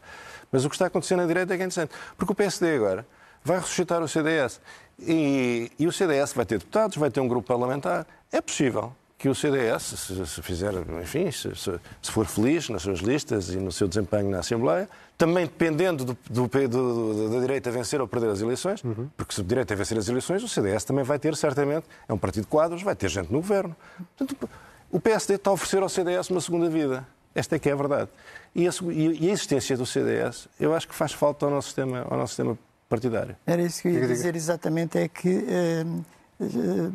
Mas 0.53 0.65
o 0.65 0.69
que 0.69 0.75
está 0.75 0.87
acontecendo 0.87 1.21
na 1.21 1.27
direita 1.27 1.55
é 1.55 1.57
que 1.57 1.63
é 1.63 1.67
interessante. 1.67 1.93
Porque 2.17 2.33
o 2.33 2.37
PSD 2.37 2.77
agora 2.77 3.07
vai 3.43 3.59
ressuscitar 3.59 4.03
o 4.03 4.07
CDS. 4.07 4.61
E, 5.01 5.73
e 5.79 5.87
o 5.87 5.93
CDS 5.93 6.35
vai 6.35 6.45
ter 6.45 6.59
deputados, 6.59 6.97
vai 6.97 7.11
ter 7.11 7.21
um 7.21 7.27
grupo 7.27 7.49
parlamentar. 7.49 8.07
É 8.31 8.41
possível 8.41 8.93
que 9.23 9.29
o 9.29 9.35
CDS, 9.37 9.83
se, 9.83 10.27
se 10.27 10.43
fizer, 10.43 10.75
enfim, 11.01 11.31
se, 11.31 11.55
se, 11.55 12.11
for 12.11 12.27
feliz 12.27 12.69
nas 12.69 12.83
suas 12.83 12.99
listas 12.99 13.51
e 13.51 13.57
no 13.57 13.71
seu 13.71 13.87
desempenho 13.87 14.29
na 14.29 14.41
Assembleia, 14.41 14.89
também 15.17 15.47
dependendo 15.47 16.05
do, 16.05 16.19
do, 16.29 16.49
do, 16.49 17.31
da 17.31 17.39
direita 17.39 17.71
vencer 17.71 18.01
ou 18.01 18.09
perder 18.09 18.31
as 18.31 18.41
eleições, 18.41 18.83
uhum. 18.83 19.09
porque 19.17 19.33
se 19.33 19.41
a 19.41 19.45
direita 19.45 19.77
vencer 19.77 19.97
as 19.97 20.09
eleições, 20.09 20.43
o 20.43 20.49
CDS 20.49 20.83
também 20.83 21.05
vai 21.05 21.21
ter, 21.21 21.37
certamente, 21.37 21.87
é 22.09 22.13
um 22.13 22.19
partido 22.19 22.43
de 22.43 22.49
quadros, 22.49 22.83
vai 22.83 22.97
ter 22.97 23.09
gente 23.09 23.33
no 23.33 23.41
governo. 23.41 23.77
Portanto, 24.17 24.51
o 24.91 24.99
PSD 24.99 25.35
está 25.35 25.51
a 25.51 25.53
oferecer 25.53 25.83
ao 25.85 25.89
CDS 25.89 26.29
uma 26.29 26.41
segunda 26.41 26.69
vida. 26.69 27.07
Esta 27.35 27.57
é 27.57 27.59
que 27.59 27.69
é 27.69 27.73
a 27.73 27.77
verdade. 27.77 28.11
E 28.55 28.69
a, 28.69 28.71
e 28.91 29.29
a 29.29 29.33
existência 29.33 29.77
do 29.77 29.87
CDS, 29.87 30.49
eu 30.61 30.75
acho 30.75 30.87
que 30.87 30.95
faz 30.95 31.13
falta 31.13 31.47
ao 31.47 31.51
nosso 31.51 31.69
sistema, 31.69 32.07
ao 32.09 32.17
nosso 32.19 32.35
sistema 32.35 32.59
partidário. 32.89 33.37
Era 33.47 33.63
isso 33.63 33.81
que 33.83 33.89
eu 33.89 33.95
ia 33.95 34.07
dizer 34.07 34.37
exatamente, 34.37 34.99
é 34.99 35.09
que 35.09 35.45
eh, 35.49 35.85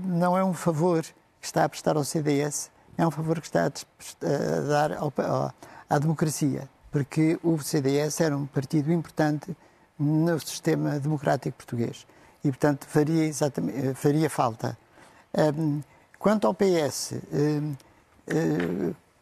não 0.06 0.38
é 0.38 0.44
um 0.44 0.54
favor 0.54 1.02
que 1.02 1.46
está 1.48 1.64
a 1.64 1.70
prestar 1.70 1.96
ao 1.96 2.04
CDS, 2.04 2.70
é 2.98 3.06
um 3.06 3.12
favor 3.12 3.40
que 3.42 3.48
está 3.48 3.66
a, 3.66 3.68
a 3.68 4.62
dar 4.62 4.94
ao, 4.94 5.12
à 5.90 5.98
democracia. 6.00 6.70
porque 6.92 7.40
o 7.44 7.58
CDS 7.60 8.22
era 8.22 8.36
um 8.36 8.46
partido 8.46 8.92
importante 8.92 9.56
no 10.00 10.40
sistema 10.40 11.00
democrático 11.00 11.58
português 11.58 12.06
e, 12.44 12.50
portanto, 12.50 12.86
faria, 12.88 13.24
exatamente, 13.26 13.88
eh, 13.88 13.94
faria 13.94 14.30
falta. 14.30 14.78
Quanto 16.18 16.48
ao 16.48 16.54
PS, 16.54 17.14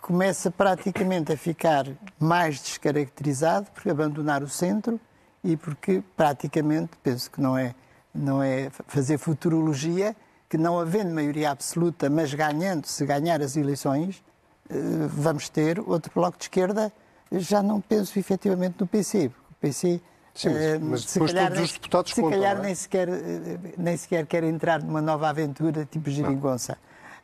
começa 0.06 0.52
praticamente 0.52 1.34
a 1.34 1.38
ficar 1.38 1.88
mais 2.20 2.62
descaracterizado 2.62 3.66
por 3.72 3.90
abandonar 3.90 4.44
o 4.44 4.48
centro 4.48 5.00
e 5.44 5.58
porque 5.58 6.04
praticamente, 6.16 6.92
penso 7.02 7.32
que 7.32 7.42
não 7.42 7.58
é, 7.58 7.74
não 8.14 8.44
é 8.44 8.70
fazer 8.88 9.18
futurologia, 9.18 10.16
que 10.48 10.60
não 10.60 10.80
havendo 10.80 11.10
maioria 11.10 11.50
absoluta, 11.50 12.08
mas 12.08 12.32
ganhando, 12.36 12.86
se 12.86 13.04
ganhar 13.04 13.42
as 13.42 13.58
eleições, 13.58 14.24
eh, 14.70 14.76
vamos 15.08 15.50
ter 15.50 15.80
outro 15.80 16.12
bloco 16.14 16.38
de 16.38 16.44
esquerda. 16.44 16.94
Já 17.32 17.64
não 17.64 17.82
penso 17.82 18.20
efetivamente 18.20 18.76
no 18.80 18.86
PC. 18.86 19.32
O 19.50 19.54
PC 19.60 20.00
Sim, 20.36 20.50
mas, 20.82 21.02
eh, 21.02 21.14
depois 21.14 21.34
calhar, 21.34 21.48
todos 21.48 21.64
os 21.64 21.72
deputados 21.72 22.14
se 22.14 22.22
contam, 22.22 22.40
calhar 22.40 22.58
é? 22.60 22.62
nem, 22.62 22.76
sequer, 22.76 23.10
eh, 23.10 23.60
nem 23.76 23.98
sequer 23.98 24.28
quer 24.28 24.44
entrar 24.44 24.84
numa 24.84 25.02
nova 25.02 25.30
aventura 25.30 25.84
tipo 25.84 26.12
geringonça. 26.12 26.78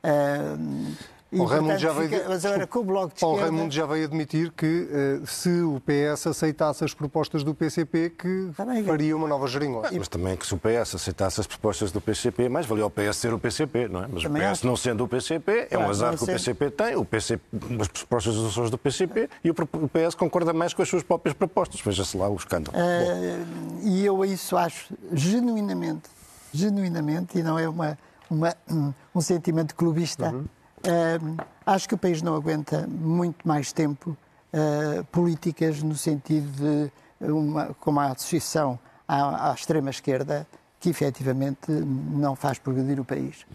Uh, 0.04 0.96
e, 1.32 1.40
o 1.40 1.46
Raimundo 1.46 1.78
já 1.78 1.94
veio, 1.94 2.10
fica, 2.10 2.26
mas 2.28 2.46
agora, 2.46 2.68
com 2.68 2.80
o 2.80 2.84
Bloco 2.84 3.08
de 3.08 3.14
esquerda... 3.14 3.36
O 3.36 3.40
Raimundo 3.40 3.74
já 3.74 3.86
veio 3.86 4.04
admitir 4.04 4.52
que 4.52 4.66
uh, 4.66 5.26
se 5.26 5.62
o 5.62 5.82
PS 5.86 6.28
aceitasse 6.28 6.84
as 6.84 6.94
propostas 6.94 7.42
do 7.42 7.56
PCP, 7.56 8.10
que 8.10 8.52
também, 8.58 8.84
faria 8.84 9.16
uma 9.16 9.30
nova 9.30 9.48
geringonça. 9.48 9.92
Mas 9.94 10.10
também 10.10 10.36
que 10.36 10.46
se 10.46 10.54
o 10.54 10.58
PS 10.58 10.96
aceitasse 10.96 11.40
as 11.40 11.48
propostas 11.48 11.90
do 11.90 12.02
PCP, 12.02 12.50
mais 12.50 12.66
valia 12.66 12.86
o 12.86 12.90
PS 12.90 13.16
ser 13.16 13.34
o 13.34 13.40
PCP, 13.40 13.88
não 13.88 14.04
é? 14.04 14.08
Mas 14.12 14.24
também 14.24 14.42
o 14.42 14.46
PS 14.46 14.52
acho. 14.52 14.68
não 14.68 14.76
sendo 14.76 15.06
o 15.06 15.08
PCP, 15.08 15.68
é 15.72 15.78
um 15.78 15.90
azar 15.90 16.18
que 16.18 16.24
o 16.24 16.28
PCP 16.28 16.70
tem, 16.70 16.96
o 16.98 17.06
PCP, 17.06 17.42
as 17.80 17.88
propostas 17.88 18.36
das 18.36 18.44
pessoas 18.48 18.70
do 18.70 18.78
PCP, 18.78 19.30
e 19.42 19.50
o 19.50 19.54
PS 19.54 20.16
concorda 20.16 20.52
mais 20.52 20.74
com 20.74 20.82
as 20.82 20.90
suas 20.90 21.02
próprias 21.04 21.34
propostas. 21.34 21.80
Veja-se 21.80 22.18
lá 22.18 22.28
o 22.28 22.36
escândalo. 22.36 22.78
Uh, 22.78 23.88
e 23.88 24.06
eu 24.06 24.26
isso 24.26 24.58
acho 24.58 24.94
genuinamente, 25.14 26.10
genuinamente, 26.52 27.40
e 27.40 27.44
não 27.44 27.58
é 27.58 27.70
uma, 27.70 27.98
uma 28.30 28.54
um, 28.70 28.94
um 29.16 29.22
sentimento 29.22 29.74
clubista... 29.76 30.30
Uhum 30.30 30.44
Acho 31.66 31.88
que 31.88 31.96
o 31.96 31.98
país 31.98 32.22
não 32.22 32.36
aguenta 32.36 32.88
muito 32.88 33.48
mais 33.48 33.72
tempo 33.72 34.18
uh, 34.54 35.04
políticas 35.06 35.82
no 35.84 35.96
sentido 35.96 36.52
de 36.52 37.32
uma, 37.32 37.76
como 37.80 38.00
a 38.00 38.08
associação 38.08 38.80
à, 39.08 39.52
à 39.52 39.54
extrema-esquerda 39.54 40.48
que 40.82 40.90
efetivamente 40.90 41.72
não 41.72 42.36
faz 42.36 42.58
progredir 42.58 43.00
o 43.00 43.06
país. 43.06 43.46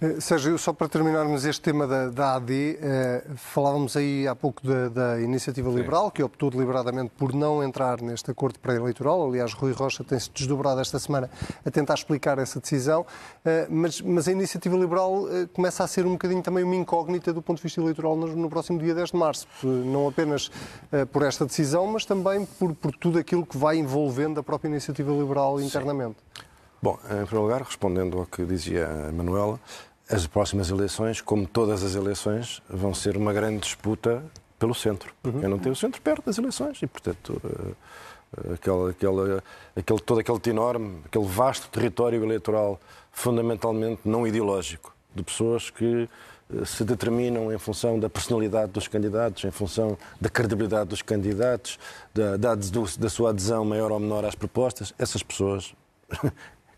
Eh, 0.00 0.18
Sérgio, 0.18 0.58
só 0.58 0.72
para 0.72 0.88
terminarmos 0.88 1.44
este 1.44 1.60
tema 1.60 1.86
da, 1.86 2.08
da 2.08 2.34
AD, 2.36 2.78
eh, 2.80 3.24
falávamos 3.36 3.98
aí 3.98 4.26
há 4.26 4.34
pouco 4.34 4.66
da, 4.66 4.88
da 4.88 5.20
Iniciativa 5.20 5.68
Liberal, 5.68 6.06
Sim. 6.06 6.12
que 6.14 6.22
optou 6.22 6.50
deliberadamente 6.50 7.12
por 7.18 7.34
não 7.34 7.62
entrar 7.62 8.00
neste 8.00 8.30
acordo 8.30 8.58
pré-eleitoral. 8.58 9.28
Aliás, 9.28 9.52
Rui 9.52 9.72
Rocha 9.72 10.02
tem-se 10.02 10.30
desdobrado 10.30 10.80
esta 10.80 10.98
semana 10.98 11.30
a 11.64 11.70
tentar 11.70 11.94
explicar 11.94 12.38
essa 12.38 12.58
decisão. 12.58 13.04
Eh, 13.44 13.66
mas, 13.68 14.00
mas, 14.00 14.26
a 14.26 14.32
Iniciativa 14.32 14.74
Liberal 14.74 15.28
eh, 15.30 15.48
começa 15.52 15.84
a 15.84 15.86
ser 15.86 16.06
um 16.06 16.12
bocadinho 16.12 16.42
também 16.42 16.64
uma 16.64 16.76
incógnita 16.76 17.30
do 17.30 17.42
ponto 17.42 17.58
de 17.58 17.62
vista 17.62 17.78
eleitoral 17.78 18.16
no, 18.16 18.26
no 18.28 18.48
próximo 18.48 18.78
dia 18.78 18.94
10 18.94 19.10
de 19.10 19.16
março. 19.16 19.46
Não 19.62 20.08
apenas 20.08 20.50
eh, 20.90 21.04
por 21.04 21.22
esta 21.22 21.44
decisão, 21.44 21.86
mas 21.86 22.06
também 22.06 22.46
por, 22.58 22.74
por 22.74 22.92
tudo 22.92 23.18
aquilo 23.18 23.44
que 23.44 23.58
vai 23.58 23.76
envolvendo 23.76 24.40
a 24.40 24.42
própria 24.42 24.70
Iniciativa 24.70 25.12
Liberal 25.12 25.60
internamente. 25.60 26.16
Sim. 26.34 26.49
Bom, 26.82 26.98
em 27.04 27.26
primeiro 27.26 27.42
lugar, 27.42 27.62
respondendo 27.62 28.18
ao 28.18 28.26
que 28.26 28.44
dizia 28.44 28.86
a 28.86 29.12
Manuela, 29.12 29.60
as 30.08 30.26
próximas 30.26 30.70
eleições, 30.70 31.20
como 31.20 31.46
todas 31.46 31.84
as 31.84 31.94
eleições, 31.94 32.62
vão 32.68 32.94
ser 32.94 33.16
uma 33.16 33.32
grande 33.32 33.60
disputa 33.60 34.22
pelo 34.58 34.74
centro. 34.74 35.12
Uhum. 35.24 35.42
Eu 35.42 35.48
não 35.50 35.58
tenho 35.58 35.72
o 35.72 35.76
centro 35.76 36.00
perto 36.00 36.24
das 36.24 36.38
eleições 36.38 36.82
e, 36.82 36.86
portanto, 36.86 37.40
uh, 37.44 38.54
aquele, 38.54 38.90
aquele, 38.90 39.42
aquele, 39.76 40.00
todo 40.00 40.20
aquele 40.20 40.40
enorme, 40.46 41.02
aquele 41.04 41.26
vasto 41.26 41.68
território 41.68 42.22
eleitoral 42.22 42.80
fundamentalmente 43.12 44.00
não 44.04 44.26
ideológico, 44.26 44.94
de 45.14 45.22
pessoas 45.22 45.70
que 45.70 46.08
uh, 46.50 46.66
se 46.66 46.82
determinam 46.82 47.52
em 47.52 47.58
função 47.58 48.00
da 48.00 48.10
personalidade 48.10 48.72
dos 48.72 48.88
candidatos, 48.88 49.44
em 49.44 49.50
função 49.50 49.98
da 50.20 50.28
credibilidade 50.28 50.88
dos 50.88 51.02
candidatos, 51.02 51.78
da, 52.12 52.36
da, 52.38 52.54
da 52.54 53.08
sua 53.10 53.30
adesão 53.30 53.64
maior 53.66 53.92
ou 53.92 54.00
menor 54.00 54.24
às 54.24 54.34
propostas, 54.34 54.94
essas 54.98 55.22
pessoas 55.22 55.74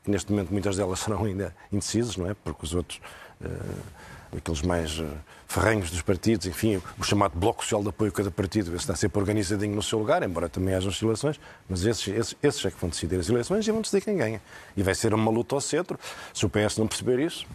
que 0.03 0.11
neste 0.11 0.31
momento 0.31 0.51
muitas 0.51 0.77
delas 0.77 0.99
serão 1.01 1.25
ainda 1.25 1.55
indecisas, 1.71 2.17
não 2.17 2.29
é? 2.29 2.35
Porque 2.35 2.65
os 2.65 2.75
outros, 2.75 3.01
uh, 3.41 4.37
aqueles 4.37 4.63
mais 4.63 4.99
uh, 4.99 5.09
ferrenhos 5.47 5.91
dos 5.91 6.03
partidos, 6.03 6.47
enfim, 6.47 6.81
o 6.99 7.05
chamado 7.05 7.39
Bloco 7.39 7.63
Social 7.63 7.83
de 7.83 7.91
Apoio 7.91 8.11
a 8.11 8.15
cada 8.15 8.31
partido, 8.31 8.69
esse 8.69 8.79
está 8.79 8.97
sempre 8.97 9.19
organizadinho 9.21 9.75
no 9.75 9.83
seu 9.83 9.99
lugar, 9.99 10.23
embora 10.23 10.49
também 10.49 10.75
haja 10.75 10.89
oscilações, 10.89 11.39
mas 11.69 11.85
esses, 11.85 12.09
esses, 12.09 12.37
esses 12.43 12.65
é 12.65 12.71
que 12.71 12.81
vão 12.81 12.91
decidir 12.91 13.19
as 13.19 13.29
eleições 13.29 13.67
e 13.67 13.71
vão 13.71 13.83
decidir 13.83 14.03
quem 14.03 14.17
ganha. 14.17 14.41
E 14.77 14.83
vai 14.83 14.95
ser 14.95 15.13
uma 15.13 15.31
luta 15.31 15.55
ao 15.55 15.61
centro. 15.61 15.99
Se 16.33 16.47
o 16.47 16.49
PS 16.49 16.79
não 16.79 16.87
perceber 16.87 17.19
isso, 17.19 17.47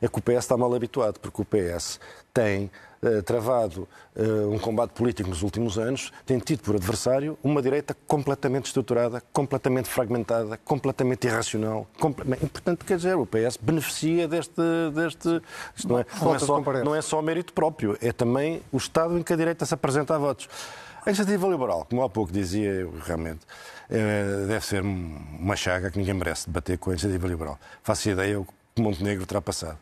é 0.00 0.08
que 0.08 0.18
o 0.18 0.22
PS 0.22 0.38
está 0.38 0.56
mal 0.56 0.74
habituado, 0.74 1.18
porque 1.20 1.42
o 1.42 1.44
PS 1.44 1.98
tem 2.32 2.70
uh, 3.02 3.22
travado 3.22 3.88
uh, 4.16 4.50
um 4.50 4.58
combate 4.58 4.90
político 4.90 5.28
nos 5.28 5.42
últimos 5.42 5.78
anos, 5.78 6.12
tem 6.26 6.38
tido 6.38 6.62
por 6.62 6.74
adversário 6.74 7.38
uma 7.42 7.62
direita 7.62 7.96
completamente 8.06 8.66
estruturada, 8.66 9.22
completamente 9.32 9.88
fragmentada, 9.88 10.56
completamente 10.58 11.26
irracional. 11.26 11.86
Comple 12.00 12.24
e, 12.42 12.46
portanto, 12.46 12.84
quer 12.84 12.96
dizer, 12.96 13.16
o 13.16 13.26
PS 13.26 13.56
beneficia 13.60 14.26
deste. 14.26 14.60
deste 14.92 15.40
isto 15.76 15.88
não, 15.88 15.98
é, 15.98 16.06
não, 16.20 16.34
é 16.34 16.38
só, 16.38 16.60
não 16.60 16.94
é 16.94 17.02
só 17.02 17.22
mérito 17.22 17.52
próprio, 17.52 17.96
é 18.00 18.12
também 18.12 18.62
o 18.72 18.76
Estado 18.76 19.16
em 19.18 19.22
que 19.22 19.32
a 19.32 19.36
direita 19.36 19.64
se 19.64 19.74
apresenta 19.74 20.14
a 20.16 20.18
votos. 20.18 20.48
A 21.06 21.10
iniciativa 21.10 21.46
liberal, 21.46 21.86
como 21.88 22.02
há 22.02 22.08
pouco 22.08 22.32
dizia 22.32 22.70
eu, 22.70 22.94
realmente, 23.04 23.40
eh, 23.90 24.46
deve 24.48 24.64
ser 24.64 24.80
uma 24.82 25.54
chaga 25.54 25.90
que 25.90 25.98
ninguém 25.98 26.14
merece 26.14 26.46
debater 26.46 26.78
com 26.78 26.88
a 26.88 26.94
iniciativa 26.94 27.28
liberal. 27.28 27.58
Faço 27.82 28.08
ideia 28.08 28.42
Montenegro 28.76 29.26
passado 29.42 29.78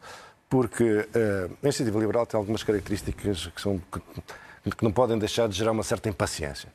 porque 0.53 0.85
uh, 0.85 1.57
a 1.63 1.65
iniciativa 1.67 1.99
liberal 1.99 2.27
tem 2.27 2.37
algumas 2.37 2.63
características 2.63 3.47
que, 3.47 3.59
são, 3.59 3.81
que, 3.91 4.71
que, 4.71 4.85
não 4.85 4.93
podem 4.93 5.19
deixar 5.19 5.49
de 5.49 5.57
gerar 5.57 5.73
uma 5.73 5.83
certa 5.83 6.11
impaciência. 6.11 6.69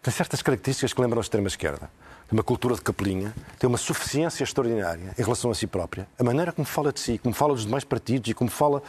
Tem 0.00 0.10
certas 0.10 0.40
características 0.40 0.94
que 0.94 1.00
lembram 1.02 1.20
a 1.20 1.20
extrema-esquerda. 1.20 1.90
Tem 2.26 2.38
uma 2.38 2.42
cultura 2.42 2.74
de 2.74 2.80
capelinha, 2.80 3.34
tem 3.58 3.68
uma 3.68 3.76
suficiência 3.76 4.42
extraordinária 4.42 5.12
em 5.18 5.22
relação 5.22 5.50
a 5.50 5.54
si 5.54 5.66
própria. 5.66 6.08
A 6.18 6.24
maneira 6.24 6.52
como 6.52 6.66
fala 6.66 6.90
de 6.90 7.00
si, 7.00 7.18
como 7.18 7.34
fala 7.34 7.52
dos 7.52 7.66
demais 7.66 7.84
partidos 7.84 8.30
e 8.30 8.34
como 8.34 8.48
fala 8.50 8.82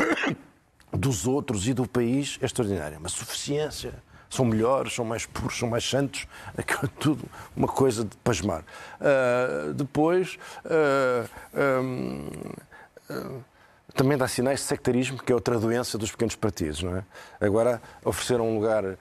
dos 0.90 1.26
outros 1.26 1.68
e 1.68 1.74
do 1.74 1.86
país 1.86 2.38
é 2.40 2.46
extraordinária. 2.46 2.98
Uma 2.98 3.10
suficiência. 3.10 3.92
São 4.32 4.46
melhores, 4.46 4.94
são 4.94 5.04
mais 5.04 5.26
puros, 5.26 5.58
são 5.58 5.68
mais 5.68 5.84
santos. 5.84 6.26
Aquilo 6.56 6.80
é 6.84 6.88
tudo 6.98 7.24
uma 7.54 7.68
coisa 7.68 8.02
de 8.02 8.16
pasmar. 8.16 8.64
Uh, 8.98 9.74
depois. 9.74 10.38
Uh, 10.64 11.28
um, 11.84 13.42
também 13.94 14.16
dá 14.16 14.26
sinais 14.26 14.60
de 14.60 14.66
sectarismo, 14.66 15.22
que 15.22 15.30
é 15.30 15.34
outra 15.34 15.58
doença 15.58 15.98
dos 15.98 16.10
pequenos 16.10 16.34
partidos. 16.34 16.82
Não 16.82 16.96
é? 16.96 17.04
Agora, 17.38 17.82
ofereceram 18.02 18.48
um 18.48 18.54
lugar 18.54 18.82
uh, 18.84 18.96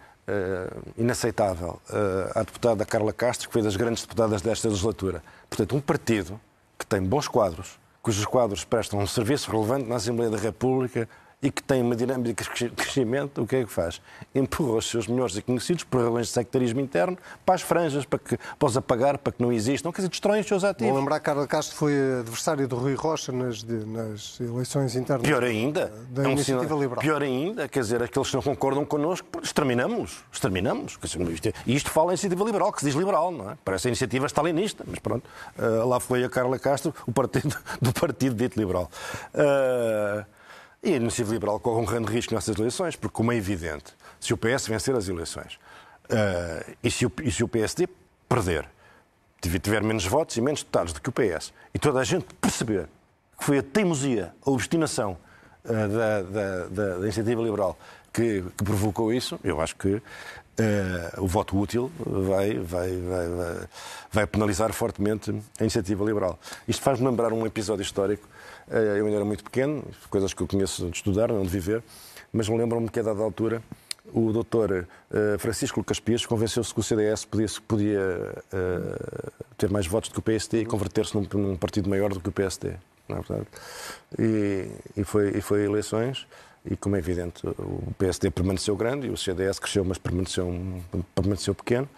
inaceitável 0.97 1.81
uh, 1.89 2.37
à 2.37 2.43
deputada 2.43 2.85
Carla 2.85 3.13
Castro, 3.13 3.47
que 3.47 3.53
foi 3.53 3.61
das 3.61 3.77
grandes 3.77 4.01
deputadas 4.01 4.41
desta 4.41 4.67
legislatura. 4.67 5.23
Portanto, 5.49 5.77
um 5.77 5.79
partido 5.79 6.37
que 6.77 6.85
tem 6.85 7.01
bons 7.01 7.29
quadros, 7.29 7.79
cujos 8.01 8.25
quadros 8.25 8.65
prestam 8.65 8.99
um 8.99 9.07
serviço 9.07 9.49
relevante 9.49 9.87
na 9.87 9.95
Assembleia 9.95 10.29
da 10.29 10.37
República, 10.37 11.07
e 11.41 11.49
que 11.49 11.63
tem 11.63 11.81
uma 11.81 11.95
dinâmica 11.95 12.43
de 12.43 12.69
crescimento, 12.69 13.41
o 13.41 13.47
que 13.47 13.55
é 13.55 13.63
que 13.63 13.71
faz? 13.71 13.99
Empurra 14.33 14.77
os 14.77 14.87
seus 14.87 15.07
melhores 15.07 15.35
e 15.35 15.41
conhecidos 15.41 15.83
por 15.83 16.03
razões 16.03 16.27
de 16.27 16.33
sectarismo 16.33 16.79
interno 16.79 17.17
para 17.43 17.55
as 17.55 17.63
franjas, 17.63 18.05
para, 18.05 18.19
que, 18.19 18.37
para 18.37 18.67
os 18.67 18.77
apagar, 18.77 19.17
para 19.17 19.33
que 19.33 19.41
não 19.41 19.51
existam, 19.51 19.91
quer 19.91 19.97
dizer, 19.97 20.09
destroem 20.09 20.41
os 20.41 20.47
seus 20.47 20.63
ativos. 20.63 20.91
Vou 20.91 20.99
lembrar 20.99 21.19
que 21.19 21.25
Carlos 21.25 21.47
Castro 21.47 21.75
foi 21.75 22.19
adversário 22.19 22.67
de 22.67 22.75
Rui 22.75 22.93
Rocha 22.93 23.31
nas, 23.31 23.63
de, 23.63 23.73
nas 23.85 24.39
eleições 24.39 24.95
internas 24.95 25.25
Pior 25.25 25.43
ainda, 25.43 25.91
da 26.11 26.23
é 26.23 26.27
um 26.27 26.31
Iniciativa 26.31 26.63
sinal, 26.63 26.79
Liberal. 26.79 27.01
Pior 27.01 27.23
ainda, 27.23 27.67
quer 27.67 27.79
dizer, 27.79 28.03
aqueles 28.03 28.29
que 28.29 28.35
não 28.35 28.43
concordam 28.43 28.85
connosco, 28.85 29.27
exterminamos, 29.41 30.23
exterminamos. 30.31 30.99
E 31.65 31.75
isto 31.75 31.89
fala 31.89 32.11
em 32.11 32.13
Iniciativa 32.13 32.43
Liberal, 32.43 32.71
que 32.71 32.81
se 32.81 32.85
diz 32.85 32.95
liberal, 32.95 33.31
não 33.31 33.49
é? 33.49 33.57
Parece 33.65 33.87
a 33.87 33.89
iniciativa 33.89 34.27
stalinista, 34.27 34.83
mas 34.87 34.99
pronto, 34.99 35.27
uh, 35.57 35.87
lá 35.87 35.99
foi 35.99 36.23
a 36.23 36.29
Carla 36.29 36.59
Castro, 36.59 36.93
o 37.07 37.11
partido 37.11 37.57
do 37.81 37.91
partido 37.91 38.35
dito 38.35 38.59
liberal. 38.59 38.91
Uh, 39.33 40.23
e 40.83 40.93
a 40.93 40.95
Iniciativa 40.95 41.33
Liberal 41.33 41.59
corre 41.59 41.81
um 41.81 41.85
grande 41.85 42.11
risco 42.11 42.33
nessas 42.33 42.57
eleições, 42.57 42.95
porque, 42.95 43.13
como 43.13 43.31
é 43.31 43.35
evidente, 43.35 43.93
se 44.19 44.33
o 44.33 44.37
PS 44.37 44.67
vencer 44.67 44.95
as 44.95 45.07
eleições 45.07 45.59
uh, 46.05 46.75
e, 46.83 46.89
se 46.89 47.05
o, 47.05 47.11
e 47.23 47.31
se 47.31 47.43
o 47.43 47.47
PSD 47.47 47.87
perder, 48.27 48.67
tiver 49.41 49.83
menos 49.83 50.05
votos 50.05 50.37
e 50.37 50.41
menos 50.41 50.61
deputados 50.61 50.93
do 50.93 51.01
que 51.01 51.09
o 51.09 51.11
PS, 51.11 51.53
e 51.73 51.79
toda 51.79 51.99
a 51.99 52.03
gente 52.03 52.25
perceber 52.35 52.87
que 53.37 53.45
foi 53.45 53.59
a 53.59 53.63
teimosia, 53.63 54.33
a 54.43 54.49
obstinação 54.49 55.17
uh, 55.65 55.67
da, 55.69 56.21
da, 56.21 56.67
da, 56.67 56.97
da, 56.97 57.03
Iniciativa 57.03 57.41
Liberal 57.41 57.77
que, 58.11 58.43
que, 58.57 58.63
provocou 58.63 59.13
isso, 59.13 59.39
eu 59.43 59.61
acho 59.61 59.75
que 59.75 59.95
uh, 59.95 60.01
o 61.17 61.27
voto 61.27 61.59
útil 61.59 61.91
vai, 61.99 62.55
vai, 62.55 62.89
vai, 62.97 63.67
vai, 64.11 64.27
penalizar 64.27 64.73
fortemente 64.73 65.31
a 65.59 65.63
Iniciativa 65.63 66.03
Liberal. 66.03 66.39
Isto 66.67 66.81
faz-me 66.81 67.05
lembrar 67.05 67.31
um 67.33 67.45
episódio 67.45 67.83
histórico 67.83 68.27
eu 68.69 69.05
ainda 69.05 69.17
era 69.17 69.25
muito 69.25 69.43
pequeno, 69.43 69.83
coisas 70.09 70.33
que 70.33 70.41
eu 70.41 70.47
conheço 70.47 70.89
de 70.89 70.97
estudar, 70.97 71.29
não 71.29 71.43
de 71.43 71.49
viver, 71.49 71.83
mas 72.31 72.47
me 72.47 72.57
lembro-me 72.57 72.89
que 72.89 72.99
a 72.99 73.03
dada 73.03 73.21
altura 73.21 73.61
o 74.13 74.31
doutor 74.31 74.71
uh, 75.11 75.39
Francisco 75.39 75.79
Lucas 75.79 75.99
Pires 75.99 76.25
convenceu-se 76.25 76.73
que 76.73 76.79
o 76.79 76.83
CDS 76.83 77.25
podia, 77.25 77.47
podia 77.67 77.99
uh, 78.53 79.31
ter 79.57 79.69
mais 79.69 79.87
votos 79.87 80.09
do 80.09 80.13
que 80.13 80.19
o 80.19 80.23
PSD 80.23 80.61
e 80.61 80.65
converter-se 80.65 81.15
num, 81.15 81.27
num, 81.33 81.55
partido 81.55 81.89
maior 81.89 82.11
do 82.11 82.19
que 82.19 82.29
o 82.29 82.31
PSD. 82.31 82.73
Não 83.07 83.17
é 83.17 83.21
verdade? 83.21 83.47
E, 84.17 84.71
e, 84.97 85.03
foi, 85.03 85.37
e 85.37 85.41
foi 85.41 85.65
eleições 85.65 86.27
e, 86.63 86.75
como 86.75 86.95
é 86.95 86.99
evidente, 86.99 87.45
o 87.47 87.91
PSD 87.97 88.29
permaneceu 88.29 88.75
grande 88.75 89.07
e 89.07 89.09
o 89.09 89.17
CDS 89.17 89.57
cresceu, 89.57 89.83
mas 89.83 89.97
permaneceu, 89.97 90.53
permaneceu 91.15 91.55
pequeno 91.55 91.89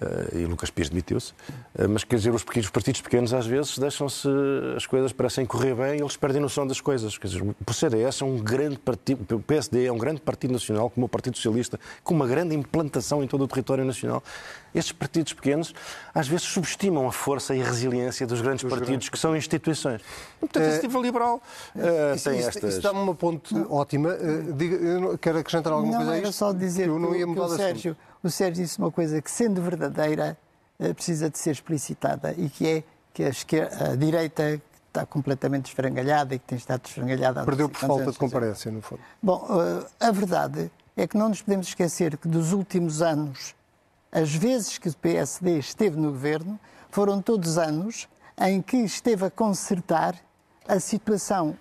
uh, 0.00 0.36
e 0.36 0.44
Lucas 0.44 0.68
Pires 0.68 0.90
demitiu-se. 0.90 1.32
Uh, 1.74 1.88
mas, 1.88 2.04
quer 2.04 2.16
dizer, 2.16 2.30
os, 2.30 2.44
pequenos, 2.44 2.66
os 2.66 2.70
partidos 2.70 3.00
pequenos, 3.00 3.32
às 3.32 3.46
vezes, 3.46 3.78
deixam-se, 3.78 4.28
as 4.76 4.86
coisas 4.86 5.12
parecem 5.12 5.46
correr 5.46 5.74
bem 5.74 5.98
e 5.98 6.02
eles 6.02 6.18
perdem 6.18 6.40
noção 6.40 6.66
das 6.66 6.82
coisas. 6.82 7.16
Quer 7.16 7.28
dizer, 7.28 7.42
o 7.42 7.72
CDS 7.72 8.20
é 8.20 8.24
um 8.26 8.36
grande 8.36 8.78
partido, 8.78 9.36
o 9.36 9.40
PSD 9.40 9.86
é 9.86 9.92
um 9.92 9.98
grande 9.98 10.20
partido 10.20 10.52
nacional, 10.52 10.90
como 10.90 11.06
o 11.06 11.08
Partido 11.08 11.36
Socialista, 11.36 11.80
com 12.04 12.12
uma 12.12 12.26
grande 12.26 12.54
implantação 12.54 13.22
em 13.22 13.26
todo 13.26 13.44
o 13.44 13.48
território 13.48 13.86
nacional 13.86 14.22
estes 14.74 14.92
partidos 14.92 15.32
pequenos 15.32 15.74
às 16.14 16.28
vezes 16.28 16.46
subestimam 16.46 17.06
a 17.08 17.12
força 17.12 17.54
e 17.54 17.62
a 17.62 17.64
resiliência 17.64 18.26
dos 18.26 18.40
grandes 18.40 18.62
dos 18.62 18.70
partidos 18.70 18.90
grandes... 18.90 19.08
que 19.08 19.18
são 19.18 19.36
instituições. 19.36 20.00
E, 20.00 20.40
portanto, 20.40 20.62
a 20.62 20.66
iniciativa 20.66 20.98
é... 20.98 21.02
liberal 21.02 21.42
uh, 21.74 22.14
isso, 22.14 22.30
tem 22.30 22.38
isso, 22.38 22.48
estas... 22.48 22.72
Isso 22.74 22.82
dá-me 22.82 23.00
uma 23.00 23.14
ponte 23.14 23.54
não. 23.54 23.72
ótima. 23.72 24.10
Uh, 24.10 24.52
diga, 24.52 24.76
eu 24.76 25.18
quero 25.18 25.38
acrescentar 25.38 25.72
alguma 25.72 25.92
não, 25.92 25.98
coisa 25.98 26.12
a 26.12 26.16
isto? 26.16 26.24
Era 26.26 26.32
só 26.32 26.52
dizer 26.52 26.88
que, 26.88 26.98
não 26.98 27.14
ia 27.14 27.26
mudar 27.26 27.46
que 27.46 27.52
o, 27.52 27.56
Sérgio, 27.56 27.96
o 28.22 28.30
Sérgio 28.30 28.62
disse 28.64 28.78
uma 28.78 28.90
coisa 28.90 29.20
que, 29.20 29.30
sendo 29.30 29.60
verdadeira, 29.62 30.36
uh, 30.78 30.94
precisa 30.94 31.30
de 31.30 31.38
ser 31.38 31.52
explicitada 31.52 32.34
e 32.36 32.48
que 32.48 32.66
é 32.66 32.82
que 33.12 33.24
a, 33.24 33.28
esquerda, 33.28 33.92
a 33.92 33.96
direita 33.96 34.62
está 34.86 35.04
completamente 35.04 35.66
esfrangalhada 35.66 36.34
e 36.34 36.38
que 36.38 36.46
tem 36.46 36.58
estado 36.58 36.82
esfrangalhada. 36.84 37.44
Perdeu 37.44 37.68
por 37.68 37.78
falta 37.78 38.10
de 38.10 38.18
comparência, 38.18 38.70
no 38.70 38.80
fundo. 38.82 39.00
Bom, 39.22 39.46
a 39.98 40.10
verdade 40.10 40.70
é 40.96 41.06
que 41.06 41.16
não 41.16 41.28
nos 41.28 41.42
podemos 41.42 41.68
esquecer 41.68 42.16
que 42.16 42.28
dos 42.28 42.52
últimos 42.52 43.00
anos 43.00 43.54
as 44.12 44.34
vezes 44.34 44.78
que 44.78 44.88
o 44.88 44.96
PSD 44.96 45.58
esteve 45.58 45.96
no 45.96 46.10
governo 46.10 46.58
foram 46.90 47.22
todos 47.22 47.58
anos 47.58 48.08
em 48.40 48.60
que 48.60 48.78
esteve 48.78 49.26
a 49.26 49.30
consertar 49.30 50.14
a 50.66 50.80
situação, 50.80 51.56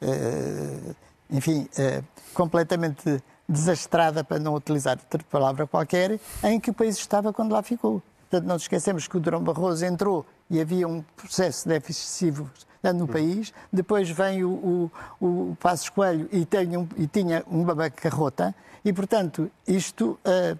eh, 0.00 0.94
enfim, 1.30 1.68
eh, 1.78 2.02
completamente 2.34 3.22
desastrada, 3.48 4.24
para 4.24 4.38
não 4.38 4.54
utilizar 4.54 4.98
outra 4.98 5.22
palavra 5.30 5.66
qualquer, 5.66 6.18
em 6.42 6.58
que 6.58 6.70
o 6.70 6.74
país 6.74 6.96
estava 6.96 7.32
quando 7.32 7.52
lá 7.52 7.62
ficou. 7.62 8.02
Portanto, 8.30 8.48
não 8.48 8.56
esquecemos 8.56 9.06
que 9.06 9.16
o 9.16 9.20
Durão 9.20 9.42
Barroso 9.42 9.84
entrou 9.84 10.24
e 10.48 10.60
havia 10.60 10.88
um 10.88 11.02
processo 11.16 11.68
de 11.68 11.76
excessivo 11.76 12.50
no 12.90 13.06
país. 13.06 13.52
Depois 13.70 14.08
vem 14.08 14.42
o, 14.42 14.90
o, 15.20 15.50
o 15.50 15.56
Passos 15.60 15.90
Coelho 15.90 16.28
e, 16.32 16.46
tem 16.46 16.76
um, 16.76 16.88
e 16.96 17.06
tinha 17.06 17.44
uma 17.46 17.74
bancarrota. 17.74 18.54
E, 18.82 18.92
portanto, 18.92 19.50
isto 19.66 20.18
uh, 20.24 20.58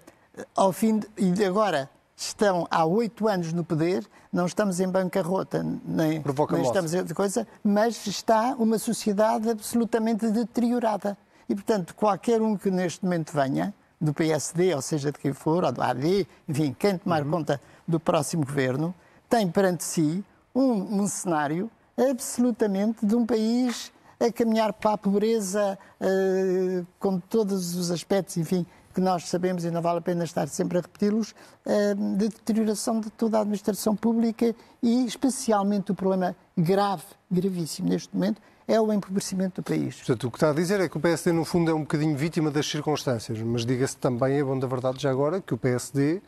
ao 0.55 0.71
fim 0.71 0.99
de, 0.99 1.07
e 1.17 1.43
agora 1.43 1.89
estão 2.15 2.67
há 2.69 2.85
oito 2.85 3.27
anos 3.27 3.51
no 3.51 3.63
poder, 3.63 4.05
não 4.31 4.45
estamos 4.45 4.79
em 4.79 4.87
bancarrota, 4.87 5.63
nem, 5.63 6.23
nem 6.51 6.61
estamos 6.61 6.93
em 6.93 7.05
coisa, 7.07 7.47
mas 7.63 8.05
está 8.07 8.55
uma 8.57 8.77
sociedade 8.77 9.49
absolutamente 9.49 10.29
deteriorada. 10.29 11.17
E, 11.49 11.55
portanto, 11.55 11.93
qualquer 11.95 12.41
um 12.41 12.55
que 12.55 12.71
neste 12.71 13.03
momento 13.03 13.33
venha, 13.33 13.73
do 13.99 14.13
PSD, 14.13 14.75
ou 14.75 14.81
seja, 14.81 15.11
de 15.11 15.17
quem 15.17 15.33
for, 15.33 15.63
ou 15.63 15.71
do 15.71 15.81
AD, 15.81 16.27
enfim, 16.47 16.75
quem 16.77 16.97
tomar 16.97 17.23
uhum. 17.23 17.31
conta 17.31 17.61
do 17.87 17.99
próximo 17.99 18.45
governo, 18.45 18.93
tem 19.29 19.49
perante 19.49 19.83
si 19.83 20.23
um, 20.53 21.01
um 21.01 21.07
cenário 21.07 21.71
absolutamente 21.97 23.05
de 23.05 23.15
um 23.15 23.25
país 23.25 23.91
a 24.19 24.31
caminhar 24.31 24.71
para 24.73 24.93
a 24.93 24.97
pobreza, 24.97 25.77
uh, 25.99 26.87
com 26.99 27.19
todos 27.19 27.75
os 27.75 27.91
aspectos, 27.91 28.37
enfim, 28.37 28.65
que 28.93 29.01
nós 29.01 29.27
sabemos, 29.27 29.65
e 29.65 29.71
não 29.71 29.81
vale 29.81 29.99
a 29.99 30.01
pena 30.01 30.23
estar 30.23 30.47
sempre 30.47 30.77
a 30.77 30.81
repeti-los, 30.81 31.33
eh, 31.65 31.95
de 31.95 32.29
deterioração 32.29 32.99
de 32.99 33.09
toda 33.09 33.39
a 33.39 33.41
administração 33.41 33.95
pública 33.95 34.55
e, 34.81 35.05
especialmente, 35.05 35.91
o 35.91 35.95
problema 35.95 36.35
grave, 36.55 37.03
gravíssimo 37.29 37.89
neste 37.89 38.13
momento, 38.13 38.39
é 38.67 38.79
o 38.79 38.93
empobrecimento 38.93 39.61
do 39.61 39.65
país. 39.65 39.95
Portanto, 39.95 40.27
o 40.27 40.31
que 40.31 40.37
está 40.37 40.51
a 40.51 40.53
dizer 40.53 40.79
é 40.79 40.87
que 40.87 40.95
o 40.95 40.99
PSD, 40.99 41.31
no 41.31 41.43
fundo, 41.43 41.71
é 41.71 41.73
um 41.73 41.81
bocadinho 41.81 42.15
vítima 42.15 42.51
das 42.51 42.67
circunstâncias, 42.67 43.39
mas 43.41 43.65
diga-se 43.65 43.97
também, 43.97 44.37
é 44.37 44.43
bom 44.43 44.57
da 44.57 44.67
verdade 44.67 45.01
já 45.01 45.09
agora, 45.09 45.41
que 45.41 45.53
o 45.53 45.57
PSD 45.57 46.21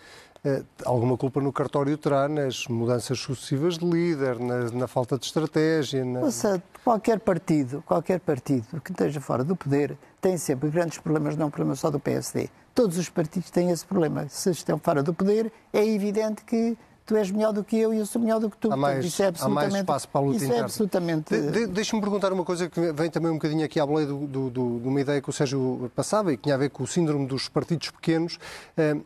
alguma 0.83 1.17
culpa 1.17 1.41
no 1.41 1.51
cartório 1.51 1.97
terá 1.97 2.27
nas 2.27 2.67
mudanças 2.67 3.19
sucessivas 3.19 3.77
de 3.77 3.85
líder, 3.85 4.39
na, 4.39 4.71
na 4.71 4.87
falta 4.87 5.17
de 5.17 5.25
estratégia. 5.25 6.05
Na... 6.05 6.21
Ouça, 6.21 6.61
qualquer 6.83 7.19
partido, 7.19 7.83
qualquer 7.85 8.19
partido 8.19 8.79
que 8.81 8.91
esteja 8.91 9.19
fora 9.19 9.43
do 9.43 9.55
poder 9.55 9.97
tem 10.21 10.37
sempre 10.37 10.69
grandes 10.69 10.97
problemas, 10.97 11.35
não 11.35 11.45
é 11.45 11.47
um 11.47 11.51
problema 11.51 11.75
só 11.75 11.89
do 11.89 11.99
PSD. 11.99 12.49
Todos 12.73 12.97
os 12.97 13.09
partidos 13.09 13.49
têm 13.49 13.71
esse 13.71 13.85
problema. 13.85 14.27
Se 14.29 14.49
estão 14.51 14.77
fora 14.77 15.01
do 15.01 15.13
poder, 15.13 15.51
é 15.71 15.85
evidente 15.85 16.43
que 16.43 16.77
tu 17.05 17.15
és 17.15 17.29
melhor 17.29 17.53
do 17.53 17.63
que 17.63 17.77
eu 17.77 17.93
e 17.93 17.99
eu 17.99 18.05
sou 18.05 18.21
melhor 18.21 18.39
do 18.39 18.49
que 18.49 18.57
tu. 18.57 18.71
Há 18.71 18.75
mais, 18.75 19.05
isso 19.05 19.21
é 19.21 19.27
absolutamente, 19.27 19.67
há 19.67 19.71
mais 19.71 19.81
espaço 19.81 20.09
para 20.09 20.21
a 20.21 20.23
luta 20.23 20.37
isso 20.37 20.45
interna. 20.45 20.61
É 20.61 20.65
absolutamente... 20.65 21.41
De, 21.41 21.51
de, 21.51 21.67
Deixa-me 21.67 22.01
perguntar 22.01 22.33
uma 22.33 22.43
coisa 22.43 22.67
que 22.67 22.91
vem 22.91 23.09
também 23.09 23.31
um 23.31 23.35
bocadinho 23.35 23.63
aqui 23.63 23.79
à 23.79 23.85
boleia 23.85 24.07
do, 24.07 24.25
do, 24.25 24.49
do, 24.49 24.79
de 24.79 24.87
uma 24.87 24.99
ideia 24.99 25.21
que 25.21 25.29
o 25.29 25.33
Sérgio 25.33 25.91
passava 25.95 26.33
e 26.33 26.37
que 26.37 26.43
tinha 26.43 26.55
a 26.55 26.57
ver 26.57 26.69
com 26.69 26.83
o 26.83 26.87
síndrome 26.87 27.27
dos 27.27 27.47
partidos 27.47 27.91
pequenos. 27.91 28.39
Uh, 28.77 29.03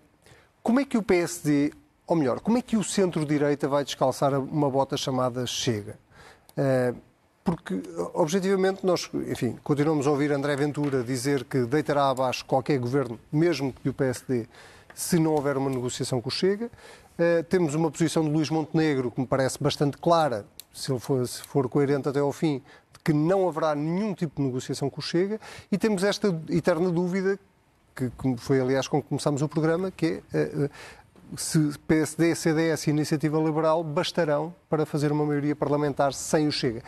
como 0.62 0.80
é 0.80 0.86
que 0.86 0.98
o 0.98 1.04
PSD, 1.04 1.72
ou 2.06 2.16
melhor, 2.16 2.40
como 2.40 2.58
é 2.58 2.62
que 2.62 2.78
o 2.78 2.84
centro-direita 2.84 3.68
vai 3.68 3.84
descalçar 3.84 4.34
uma 4.40 4.70
bota 4.70 4.98
chamada 4.98 5.46
Chega? 5.46 5.98
Uh, 6.52 6.96
porque, 7.44 7.82
objetivamente, 8.14 8.86
nós, 8.86 9.10
enfim, 9.28 9.58
continuamos 9.64 10.06
a 10.06 10.12
ouvir 10.12 10.32
André 10.32 10.56
Ventura 10.56 11.04
dizer 11.04 11.46
que 11.46 11.66
deitará 11.66 12.10
abaixo 12.10 12.46
qualquer 12.46 12.78
governo, 12.78 13.20
mesmo 13.32 13.74
que 13.74 13.90
o 13.90 13.94
PSD, 13.94 14.48
se 14.94 15.18
não 15.18 15.34
houver 15.34 15.58
uma 15.58 15.70
negociação 15.70 16.22
com 16.22 16.30
o 16.30 16.32
Chega. 16.32 16.70
Uh, 17.18 17.44
temos 17.46 17.74
uma 17.74 17.90
posição 17.90 18.24
de 18.24 18.30
Luís 18.30 18.50
Montenegro 18.50 19.10
que 19.10 19.20
me 19.20 19.28
parece 19.28 19.62
bastante 19.62 19.98
clara, 19.98 20.46
se 20.74 20.92
ele 20.92 21.00
for, 21.00 21.28
se 21.28 21.42
for 21.42 21.68
coerente 21.68 22.08
até 22.08 22.20
ao 22.20 22.32
fim, 22.32 22.62
de 22.94 23.00
que 23.04 23.14
não 23.14 23.48
haverá 23.48 23.74
nenhum 23.74 24.14
tipo 24.14 24.36
de 24.42 24.48
negociação 24.48 24.90
com 24.90 25.00
o 25.00 25.04
Chega. 25.04 25.40
E 25.72 25.78
temos 25.78 26.04
esta 26.04 26.28
eterna 26.50 26.92
dúvida 26.92 27.40
que 28.08 28.38
foi 28.38 28.62
aliás 28.62 28.88
com 28.88 29.02
que 29.02 29.10
começámos 29.10 29.42
o 29.42 29.50
programa, 29.50 29.92
que 29.92 30.22
é 30.34 30.38
eh, 30.38 30.52
eh, 30.66 30.70
se 31.36 31.78
PSD, 31.88 32.34
CDS 32.36 32.88
e 32.88 32.90
Iniciativa 32.90 33.38
Liberal 33.40 33.84
bastarão 33.84 34.54
para 34.70 34.86
fazer 34.86 35.12
uma 35.12 35.26
maioria 35.26 35.56
parlamentar 35.56 36.14
sem 36.14 36.48
o 36.48 36.52
Chega. 36.52 36.82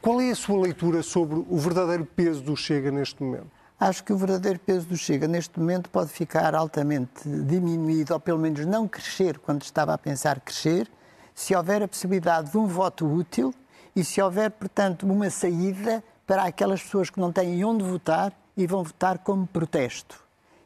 Qual 0.00 0.20
é 0.20 0.30
a 0.30 0.34
sua 0.34 0.60
leitura 0.60 1.02
sobre 1.02 1.44
o 1.48 1.58
verdadeiro 1.58 2.04
peso 2.04 2.42
do 2.42 2.56
Chega 2.56 2.90
neste 2.90 3.22
momento? 3.22 3.50
Acho 3.78 4.02
que 4.04 4.12
o 4.12 4.16
verdadeiro 4.16 4.58
peso 4.58 4.86
do 4.86 4.96
Chega 4.96 5.28
neste 5.28 5.58
momento 5.58 5.90
pode 5.90 6.10
ficar 6.10 6.54
altamente 6.54 7.28
diminuído, 7.28 8.14
ou 8.14 8.20
pelo 8.20 8.38
menos 8.38 8.64
não 8.66 8.88
crescer 8.88 9.38
quando 9.38 9.62
estava 9.62 9.94
a 9.94 9.98
pensar 9.98 10.40
crescer, 10.40 10.90
se 11.34 11.54
houver 11.54 11.82
a 11.82 11.88
possibilidade 11.88 12.50
de 12.50 12.58
um 12.58 12.66
voto 12.66 13.06
útil 13.06 13.54
e 13.94 14.04
se 14.04 14.20
houver, 14.20 14.50
portanto, 14.50 15.04
uma 15.04 15.30
saída 15.30 16.02
para 16.26 16.44
aquelas 16.44 16.82
pessoas 16.82 17.10
que 17.10 17.20
não 17.20 17.32
têm 17.32 17.64
onde 17.64 17.84
votar 17.84 18.32
e 18.56 18.66
vão 18.66 18.82
votar 18.82 19.18
como 19.18 19.46
protesto. 19.46 20.21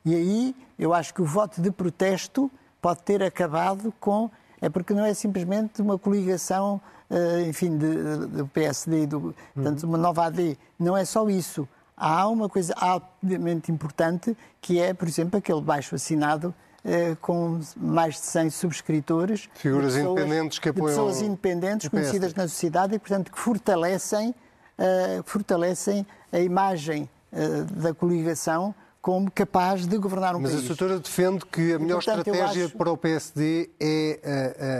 E 0.07 0.14
aí 0.14 0.57
eu 0.79 0.95
acho 0.95 1.12
que 1.12 1.21
o 1.21 1.25
voto 1.25 1.61
de 1.61 1.73
protesto 1.73 2.49
pode 2.81 3.03
ter 3.03 3.25
acabado 3.25 3.92
com. 3.99 4.31
É 4.61 4.69
porque 4.69 4.95
não 4.95 5.05
é 5.05 5.12
simplesmente 5.12 5.83
uma 5.83 5.99
coligação, 5.99 6.81
eh, 7.11 7.47
enfim, 7.49 7.77
do 7.77 8.47
PSD 8.47 9.03
e 9.03 9.07
do. 9.07 9.35
Portanto, 9.53 9.83
uma 9.83 9.99
nova 9.99 10.27
AD. 10.27 10.57
Não 10.79 10.97
é 10.97 11.05
só 11.05 11.29
isso. 11.29 11.69
Há 11.97 12.29
uma 12.29 12.49
coisa 12.49 12.73
altamente 12.75 13.73
importante 13.73 14.37
que 14.61 14.79
é, 14.79 14.95
por 14.95 15.09
exemplo, 15.09 15.38
aquele 15.38 15.61
baixo 15.61 15.97
assinado 15.97 16.55
eh, 16.85 17.16
com 17.21 17.59
mais 17.77 18.14
de 18.14 18.21
100 18.21 18.51
subscritores. 18.51 19.49
Figuras 19.55 19.95
pessoas, 19.95 20.12
independentes 20.12 20.59
que 20.61 20.69
apoiam. 20.69 20.87
pessoas 20.87 21.21
independentes, 21.21 21.88
conhecidas 21.88 22.33
na 22.33 22.47
sociedade 22.47 22.95
e, 22.95 22.99
portanto, 23.01 23.33
que 23.33 23.38
fortalecem, 23.40 24.31
uh, 24.31 25.23
fortalecem 25.25 26.07
a 26.33 26.38
imagem 26.38 27.11
uh, 27.33 27.64
da 27.75 27.92
coligação 27.92 28.73
como 29.07 29.31
capaz 29.31 29.87
de 29.87 29.97
governar 29.99 30.35
um 30.35 30.40
Mas 30.40 30.51
país. 30.51 30.64
Mas 30.64 30.73
a 30.73 30.75
doutora 30.75 30.99
defende 30.99 31.47
que 31.47 31.75
a 31.75 31.79
melhor 31.79 32.03
portanto, 32.03 32.27
estratégia 32.27 32.64
acho... 32.64 32.77
para 32.77 32.90
o 32.90 32.97
PSD 32.97 33.71
é 33.79 34.19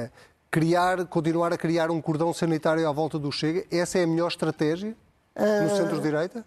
uh, 0.03 0.07
uh, 0.07 0.11
criar, 0.51 1.07
continuar 1.07 1.53
a 1.53 1.57
criar 1.57 1.93
um 1.93 2.03
cordão 2.03 2.35
sanitário 2.35 2.89
à 2.89 2.91
volta 2.91 3.21
do 3.21 3.31
Chega. 3.31 3.65
Essa 3.71 4.01
é 4.01 4.03
a 4.03 4.07
melhor 4.09 4.27
estratégia? 4.27 4.97
No 5.37 5.73
uh, 5.73 5.77
centro-direita? 5.77 6.45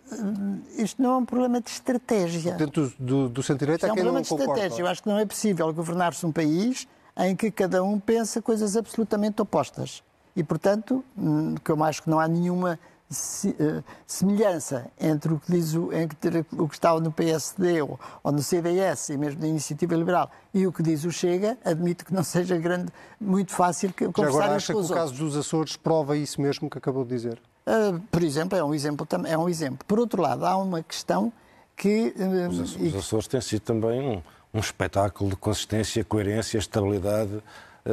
Isto 0.77 1.01
não 1.01 1.11
é 1.11 1.17
um 1.19 1.25
problema 1.25 1.61
de 1.61 1.69
estratégia. 1.69 2.51
Dentro 2.51 2.89
do, 2.89 2.93
do, 2.99 3.29
do 3.29 3.41
centro-direita 3.41 3.87
é 3.87 3.91
um 3.93 3.95
problema 3.95 4.21
de 4.23 4.27
estratégia. 4.27 4.81
Eu 4.81 4.87
acho 4.87 5.01
que 5.01 5.07
não 5.07 5.17
é 5.17 5.25
possível 5.25 5.73
governar-se 5.73 6.25
um 6.25 6.33
país 6.33 6.85
em 7.15 7.33
que 7.33 7.49
cada 7.49 7.81
um 7.81 7.97
pensa 7.97 8.41
coisas 8.41 8.75
absolutamente 8.75 9.41
opostas. 9.41 10.03
E, 10.35 10.43
portanto, 10.43 11.01
hum, 11.17 11.55
que 11.63 11.71
eu 11.71 11.81
acho 11.81 12.03
que 12.03 12.09
não 12.09 12.19
há 12.19 12.27
nenhuma 12.27 12.77
eh, 13.11 13.83
semelhança 14.05 14.85
entre 14.99 15.33
o 15.33 15.39
que, 15.39 15.51
diz 15.51 15.73
o, 15.73 15.91
entre 15.91 16.45
o 16.51 16.67
que 16.67 16.75
está 16.75 16.97
no 16.99 17.11
PSD 17.11 17.81
ou, 17.81 17.99
ou, 18.23 18.31
no 18.31 18.43
CDS 18.43 19.09
e 19.09 19.17
mesmo 19.17 19.41
na 19.41 19.47
Iniciativa 19.47 19.95
Liberal 19.95 20.29
e 20.53 20.67
o 20.67 20.71
que 20.71 20.83
diz 20.83 21.03
o 21.05 21.11
Chega, 21.11 21.57
admito 21.65 22.05
que 22.05 22.13
não 22.13 22.21
seja 22.23 22.55
grande, 22.57 22.91
muito 23.19 23.51
fácil 23.51 23.91
conversar 23.91 24.21
Já 24.21 24.27
agora 24.29 24.55
acha 24.55 24.73
que 24.73 24.79
o 24.79 24.87
caso 24.87 25.13
dos 25.15 25.35
Açores 25.35 25.75
prova 25.75 26.15
isso 26.15 26.39
mesmo 26.39 26.69
que 26.69 26.77
acabou 26.77 27.03
de 27.03 27.09
dizer? 27.09 27.41
Uh, 27.65 27.99
por 28.11 28.21
exemplo, 28.21 28.55
é 28.55 28.63
um 28.63 28.75
exemplo, 28.75 29.07
é 29.25 29.37
um 29.37 29.49
exemplo. 29.49 29.79
Por 29.87 29.99
outro 29.99 30.21
lado, 30.21 30.45
há 30.45 30.55
uma 30.55 30.83
questão 30.83 31.33
que... 31.75 32.13
Os, 32.51 32.75
os 32.75 32.95
Açores 32.95 33.27
têm 33.27 33.41
sido 33.41 33.61
também 33.61 33.99
um, 33.99 34.21
um 34.53 34.59
espetáculo 34.59 35.31
de 35.31 35.35
consistência, 35.35 36.03
coerência, 36.03 36.59
estabilidade, 36.59 37.41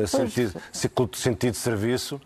sentido, 0.07 0.61
sentido 1.15 1.53
de 1.53 1.59
serviço. 1.59 2.21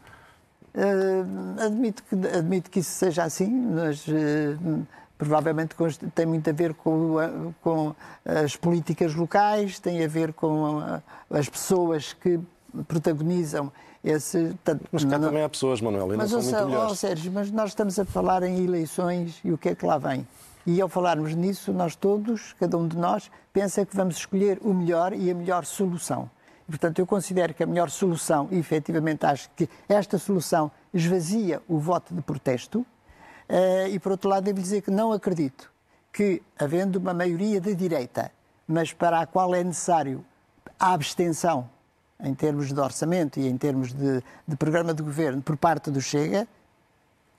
Uh, 0.72 1.60
admito, 1.64 2.02
que, 2.04 2.14
admito 2.14 2.70
que 2.70 2.78
isso 2.78 2.92
seja 2.92 3.24
assim, 3.24 3.50
mas 3.50 4.06
uh, 4.06 4.86
provavelmente 5.18 5.74
tem 6.14 6.26
muito 6.26 6.48
a 6.48 6.52
ver 6.52 6.74
com, 6.74 7.52
com, 7.60 7.94
as 8.24 8.56
políticas 8.56 9.14
locais, 9.14 9.78
tem 9.78 10.04
a 10.04 10.08
ver 10.08 10.32
com 10.32 11.00
as 11.28 11.48
pessoas 11.48 12.12
que 12.12 12.38
protagonizam 12.86 13.72
esse. 14.02 14.56
Tanto, 14.64 14.84
mas 14.90 15.04
cá 15.04 15.18
não, 15.18 15.28
também 15.28 15.42
há 15.42 15.48
pessoas, 15.48 15.80
Manuel, 15.80 16.14
e 16.14 16.16
mas, 16.16 16.32
não 16.32 16.40
são 16.40 16.68
muito 16.68 16.92
oh, 16.92 16.94
Sérgio, 16.94 17.32
mas 17.32 17.50
nós 17.50 17.70
estamos 17.70 17.98
a 17.98 18.04
falar 18.04 18.42
em 18.42 18.64
eleições 18.64 19.40
e 19.44 19.52
o 19.52 19.58
que 19.58 19.70
é 19.70 19.74
que 19.74 19.84
lá 19.84 19.98
vem? 19.98 20.26
E 20.66 20.80
ao 20.80 20.88
falarmos 20.88 21.34
nisso, 21.34 21.72
nós 21.72 21.96
todos, 21.96 22.54
cada 22.58 22.76
um 22.76 22.86
de 22.86 22.96
nós, 22.96 23.30
pensa 23.52 23.84
que 23.84 23.96
vamos 23.96 24.16
escolher 24.16 24.58
o 24.62 24.72
melhor 24.72 25.12
e 25.12 25.30
a 25.30 25.34
melhor 25.34 25.64
solução. 25.64 26.30
Portanto, 26.70 26.98
eu 27.00 27.06
considero 27.06 27.52
que 27.52 27.62
a 27.62 27.66
melhor 27.66 27.90
solução, 27.90 28.48
e 28.50 28.58
efetivamente 28.58 29.26
acho 29.26 29.50
que 29.56 29.68
esta 29.88 30.16
solução 30.16 30.70
esvazia 30.94 31.60
o 31.68 31.78
voto 31.78 32.14
de 32.14 32.22
protesto, 32.22 32.86
Uh, 33.50 33.88
e, 33.88 33.98
por 33.98 34.12
outro 34.12 34.30
lado, 34.30 34.44
devo 34.44 34.60
dizer 34.60 34.80
que 34.80 34.92
não 34.92 35.10
acredito 35.10 35.72
que, 36.12 36.40
havendo 36.56 37.00
uma 37.00 37.12
maioria 37.12 37.60
de 37.60 37.74
direita, 37.74 38.30
mas 38.64 38.92
para 38.92 39.20
a 39.20 39.26
qual 39.26 39.52
é 39.52 39.64
necessário 39.64 40.24
a 40.78 40.92
abstenção 40.92 41.68
em 42.22 42.32
termos 42.32 42.72
de 42.72 42.78
orçamento 42.78 43.40
e 43.40 43.48
em 43.48 43.58
termos 43.58 43.92
de, 43.92 44.22
de 44.46 44.56
programa 44.56 44.94
de 44.94 45.02
governo 45.02 45.42
por 45.42 45.56
parte 45.56 45.90
do 45.90 46.00
Chega, 46.00 46.46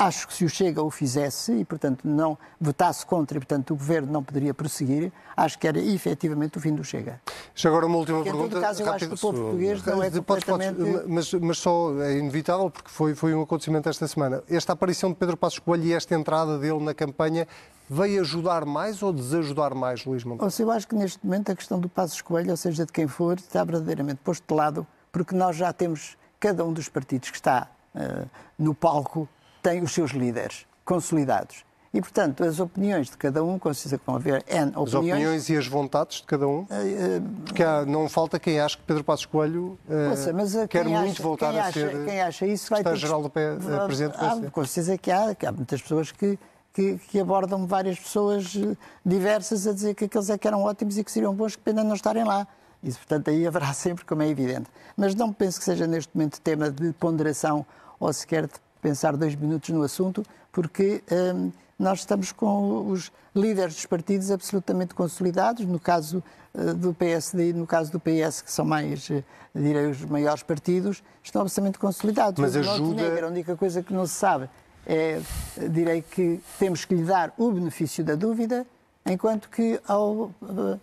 Acho 0.02 0.28
que 0.28 0.34
se 0.34 0.44
o 0.44 0.50
Chega 0.50 0.82
o 0.82 0.90
fizesse 0.90 1.54
e, 1.54 1.64
portanto, 1.64 2.08
não 2.08 2.36
votasse 2.60 3.06
contra 3.06 3.38
e, 3.38 3.40
portanto, 3.40 3.70
o 3.72 3.76
Governo 3.76 4.12
não 4.12 4.24
poderia 4.24 4.52
prosseguir, 4.52 5.12
acho 5.38 5.60
que 5.60 5.68
era 5.68 5.80
efetivamente 5.80 6.58
o 6.58 6.60
fim 6.60 6.74
do 6.74 6.84
Chega. 6.84 7.22
Já 7.54 7.70
agora 7.70 7.86
uma 7.86 7.98
última 7.98 8.18
porque, 8.18 8.32
pergunta. 8.32 8.48
Em 8.48 8.52
todo 8.54 8.62
caso, 8.62 8.82
eu 8.82 8.92
acho 8.92 9.08
que 9.08 9.14
o 9.14 9.18
povo 9.20 9.42
português 9.44 9.86
não 9.86 10.02
é 10.02 10.10
completamente... 10.10 10.80
Mas, 11.08 11.32
mas 11.36 11.60
só 11.60 11.94
é 12.02 12.18
inevitável, 12.18 12.72
porque 12.72 12.90
foi, 12.90 13.14
foi 13.14 13.36
um 13.36 13.44
acontecimento 13.44 13.88
esta 13.90 14.08
semana. 14.08 14.42
Esta 14.50 14.74
aparição 14.74 15.12
de 15.12 15.18
Pedro 15.18 15.38
Passos 15.38 15.60
Coelho 15.60 15.84
e 15.84 15.94
esta 15.94 16.16
entrada 16.16 16.58
dele 16.58 16.84
na 16.84 16.96
campanha 16.96 17.48
veio 17.88 18.22
ajudar 18.22 18.66
mais 18.66 19.04
ou 19.04 19.14
desajudar 19.14 19.76
mais, 19.76 20.04
Luís 20.04 20.24
Montenegro? 20.24 20.46
Ou 20.46 20.50
seja, 20.50 20.64
eu 20.64 20.72
acho 20.72 20.88
que 20.88 20.96
neste 20.96 21.24
momento 21.24 21.52
a 21.52 21.56
questão 21.56 21.80
do 21.80 21.88
Passos 21.88 22.24
Coelho, 22.24 22.50
ou 22.50 22.58
seja, 22.58 22.88
de 22.88 22.92
quem 22.92 23.08
for, 23.08 23.38
está 23.38 23.64
verdadeiramente 23.64 24.22
posto 24.24 24.44
de 24.48 24.54
lado, 24.56 24.88
porque 25.12 25.36
nós 25.36 25.56
já 25.56 25.72
temos 25.72 26.18
cada 26.40 26.66
um 26.66 26.74
dos 26.74 26.90
partidos 26.90 27.30
que 27.30 27.36
está 27.36 27.70
uh, 27.94 28.28
no 28.58 28.74
palco 28.74 29.30
tem 29.62 29.82
os 29.82 29.92
seus 29.94 30.12
líderes 30.12 30.66
consolidados. 30.84 31.64
E, 31.94 32.00
portanto, 32.00 32.42
as 32.46 32.60
opiniões 32.60 33.10
de 33.10 33.18
cada 33.18 33.44
um, 33.44 33.60
com 33.60 33.74
certeza 33.74 33.98
que 33.98 34.06
vão 34.06 34.16
haver 34.16 34.46
N 34.48 34.70
opiniões. 34.70 34.88
As 34.88 34.94
opiniões 34.94 35.50
e 35.50 35.58
as 35.58 35.68
vontades 35.68 36.18
de 36.22 36.24
cada 36.24 36.48
um? 36.48 36.60
Uh, 36.60 36.64
uh, 36.64 37.44
Porque 37.46 37.62
há, 37.62 37.86
não 37.86 38.08
falta 38.08 38.40
quem 38.40 38.62
acha 38.62 38.78
que 38.78 38.84
Pedro 38.84 39.04
Passos 39.04 39.26
Coelho 39.26 39.78
uh, 39.90 40.34
mas 40.34 40.56
quer 40.70 40.86
muito 40.86 41.12
acha, 41.12 41.24
voltar 41.24 41.54
a 41.54 41.70
ser 41.70 42.06
quem 42.06 42.22
acha 42.22 42.48
isso 42.48 42.70
vai 42.70 42.82
ter 42.82 42.96
geral 42.96 43.22
do 43.22 43.30
P, 43.30 43.42
Presidente 43.86 44.14
do 44.14 44.20
PSD. 44.20 44.50
Com 44.52 44.66
certeza 44.66 44.98
que 44.98 45.12
há, 45.12 45.36
que 45.36 45.46
há 45.46 45.52
muitas 45.52 45.82
pessoas 45.82 46.14
que, 46.14 46.40
que, 46.74 46.98
que, 47.10 47.20
abordam 47.20 47.68
várias 47.68 48.00
pessoas 48.00 48.58
diversas 49.06 49.68
a 49.68 49.74
dizer 49.74 49.94
que 49.94 50.06
aqueles 50.06 50.30
é 50.30 50.38
que 50.38 50.48
eram 50.48 50.64
ótimos 50.64 50.98
e 50.98 51.04
que 51.04 51.12
seriam 51.12 51.36
bons, 51.36 51.58
que 51.58 51.62
pena 51.62 51.84
não 51.84 51.96
estarem 51.96 52.24
lá. 52.24 52.48
Isso, 52.82 53.00
portanto, 53.00 53.30
aí 53.30 53.46
haverá 53.46 53.72
sempre, 53.76 54.06
como 54.06 54.22
é 54.22 54.30
evidente. 54.30 54.70
Mas 54.96 55.14
não 55.14 55.34
penso 55.34 55.60
que 55.60 55.66
seja 55.66 55.86
neste 55.86 56.16
momento 56.16 56.40
tema 56.40 56.72
de 56.72 56.94
ponderação 56.94 57.66
ou 58.00 58.14
sequer 58.14 58.48
de 58.48 58.54
pensar 58.82 59.16
dois 59.16 59.36
minutos 59.36 59.70
no 59.70 59.84
assunto, 59.84 60.24
porque 60.52 61.04
hum, 61.12 61.52
nós 61.82 62.00
estamos 62.00 62.32
com 62.32 62.88
os 62.90 63.12
líderes 63.36 63.76
dos 63.76 63.86
partidos 63.86 64.30
absolutamente 64.30 64.94
consolidados, 64.94 65.66
no 65.66 65.80
caso 65.80 66.24
uh, 66.54 66.74
do 66.74 66.94
PSD 66.94 67.50
e 67.50 67.54
no 67.54 67.66
caso 67.66 67.92
do 67.92 68.00
PS, 68.00 68.42
que 68.42 68.52
são 68.52 68.64
mais, 68.64 69.10
uh, 69.10 69.24
direi, 69.56 69.88
os 69.88 70.06
maiores 70.06 70.44
partidos, 70.44 71.04
estão 71.24 71.42
absolutamente 71.42 71.80
consolidados. 71.80 72.40
Mas 72.40 72.56
ajuda... 72.56 73.26
a 73.26 73.28
única 73.28 73.56
coisa 73.56 73.82
que 73.82 73.94
não 73.94 74.06
se 74.06 74.14
sabe 74.14 74.50
é, 74.86 75.22
direi 75.70 76.02
que 76.02 76.42
temos 76.60 76.86
que 76.86 76.94
lhe 76.94 77.04
dar 77.04 77.34
o 77.38 77.52
benefício 77.52 78.04
da 78.04 78.16
dúvida, 78.16 78.66
enquanto 79.06 79.50
que 79.50 79.80
ao 79.88 80.32
uh, 80.42 80.80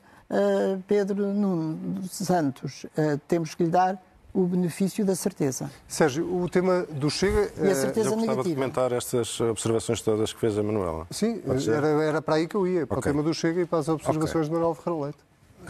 Pedro 0.87 1.32
Nuno 1.32 2.02
Santos 2.08 2.84
temos 3.26 3.54
que 3.54 3.64
lhe 3.64 3.70
dar 3.70 4.00
o 4.32 4.44
benefício 4.44 5.04
da 5.04 5.14
certeza. 5.14 5.70
Sérgio, 5.86 6.42
o 6.42 6.48
tema 6.48 6.82
do 6.90 7.10
Chega... 7.10 7.50
E 7.56 7.70
a 7.70 7.74
certeza 7.74 8.10
eu 8.10 8.16
negativa. 8.16 8.42
de 8.44 8.54
comentar 8.54 8.92
estas 8.92 9.40
observações 9.40 10.00
todas 10.00 10.32
que 10.32 10.40
fez 10.40 10.58
a 10.58 10.62
Manuela. 10.62 11.06
Sim, 11.10 11.42
era, 11.68 11.88
era, 12.04 12.22
para 12.22 12.36
aí 12.36 12.46
que 12.46 12.54
eu 12.54 12.66
ia, 12.66 12.86
para 12.86 12.98
okay. 12.98 13.10
o 13.10 13.14
tema 13.14 13.24
do 13.24 13.34
Chega 13.34 13.60
e 13.60 13.66
para 13.66 13.78
as 13.78 13.88
observações 13.88 14.46
okay. 14.46 14.48
de 14.48 14.52
Manuel 14.52 14.74
Ferreira 14.74 15.04
Leite. 15.04 15.18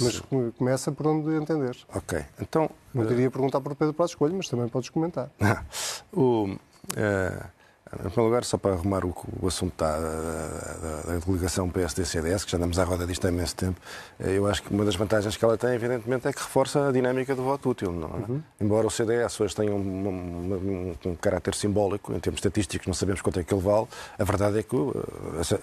Mas 0.00 0.14
Sim. 0.14 0.52
começa 0.56 0.92
por 0.92 1.06
onde 1.06 1.34
entender. 1.34 1.76
Ok, 1.94 2.22
então... 2.40 2.70
Não 2.94 3.06
diria 3.06 3.30
perguntar 3.30 3.60
por 3.60 3.74
Pedro 3.74 3.94
Prato 3.94 4.10
Escolho, 4.10 4.34
mas 4.34 4.48
também 4.48 4.68
podes 4.68 4.88
comentar. 4.90 5.30
o... 6.12 6.56
Uh 6.96 7.57
em 7.94 7.96
primeiro 7.96 8.24
lugar, 8.24 8.44
só 8.44 8.58
para 8.58 8.72
arrumar 8.72 9.04
o, 9.04 9.14
o 9.40 9.46
assunto 9.46 9.72
da, 9.78 9.98
da, 9.98 11.02
da, 11.06 11.18
delegação 11.24 11.70
PSD-CDS, 11.70 12.44
que 12.44 12.50
já 12.50 12.58
andamos 12.58 12.78
à 12.78 12.84
roda 12.84 13.06
disto 13.06 13.26
há 13.26 13.30
imenso 13.30 13.56
tempo, 13.56 13.80
eh, 14.20 14.36
eu 14.36 14.46
acho 14.46 14.62
que 14.62 14.72
uma 14.72 14.84
das 14.84 14.94
vantagens 14.94 15.36
que 15.36 15.44
ela 15.44 15.56
tem, 15.56 15.70
evidentemente, 15.70 16.28
é 16.28 16.32
que 16.32 16.40
reforça 16.40 16.88
a 16.88 16.92
dinâmica 16.92 17.34
do 17.34 17.42
voto 17.42 17.70
útil. 17.70 17.92
Não 17.92 18.08
é? 18.08 18.30
Uhum. 18.30 18.42
Embora 18.60 18.86
o 18.86 18.90
CDS 18.90 19.40
hoje 19.40 19.56
tenha 19.56 19.72
um, 19.72 19.78
um, 19.78 20.94
um, 21.04 21.10
um, 21.10 21.14
caráter 21.14 21.54
simbólico, 21.54 22.12
em 22.12 22.20
termos 22.20 22.38
estatísticos, 22.38 22.86
não 22.86 22.94
sabemos 22.94 23.22
quanto 23.22 23.40
é 23.40 23.44
que 23.44 23.54
ele 23.54 23.62
vale, 23.62 23.86
a 24.18 24.24
verdade 24.24 24.58
é 24.58 24.62
que 24.62 24.76
uh, 24.76 24.92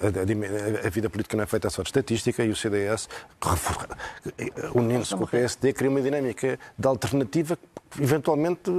a, 0.01 0.83
a, 0.83 0.87
a, 0.87 0.89
vida 0.89 1.09
política 1.09 1.37
não 1.37 1.43
é 1.43 1.47
feita 1.47 1.69
só 1.69 1.83
de 1.83 1.89
estatística 1.89 2.43
e 2.43 2.49
o 2.49 2.55
CDS, 2.55 3.07
unindo-se 4.73 5.15
com 5.15 5.25
o 5.25 5.27
PSD, 5.27 5.73
cria 5.73 5.89
uma 5.91 6.01
dinâmica 6.01 6.57
de 6.77 6.87
alternativa 6.87 7.55
que, 7.55 8.01
eventualmente, 8.01 8.71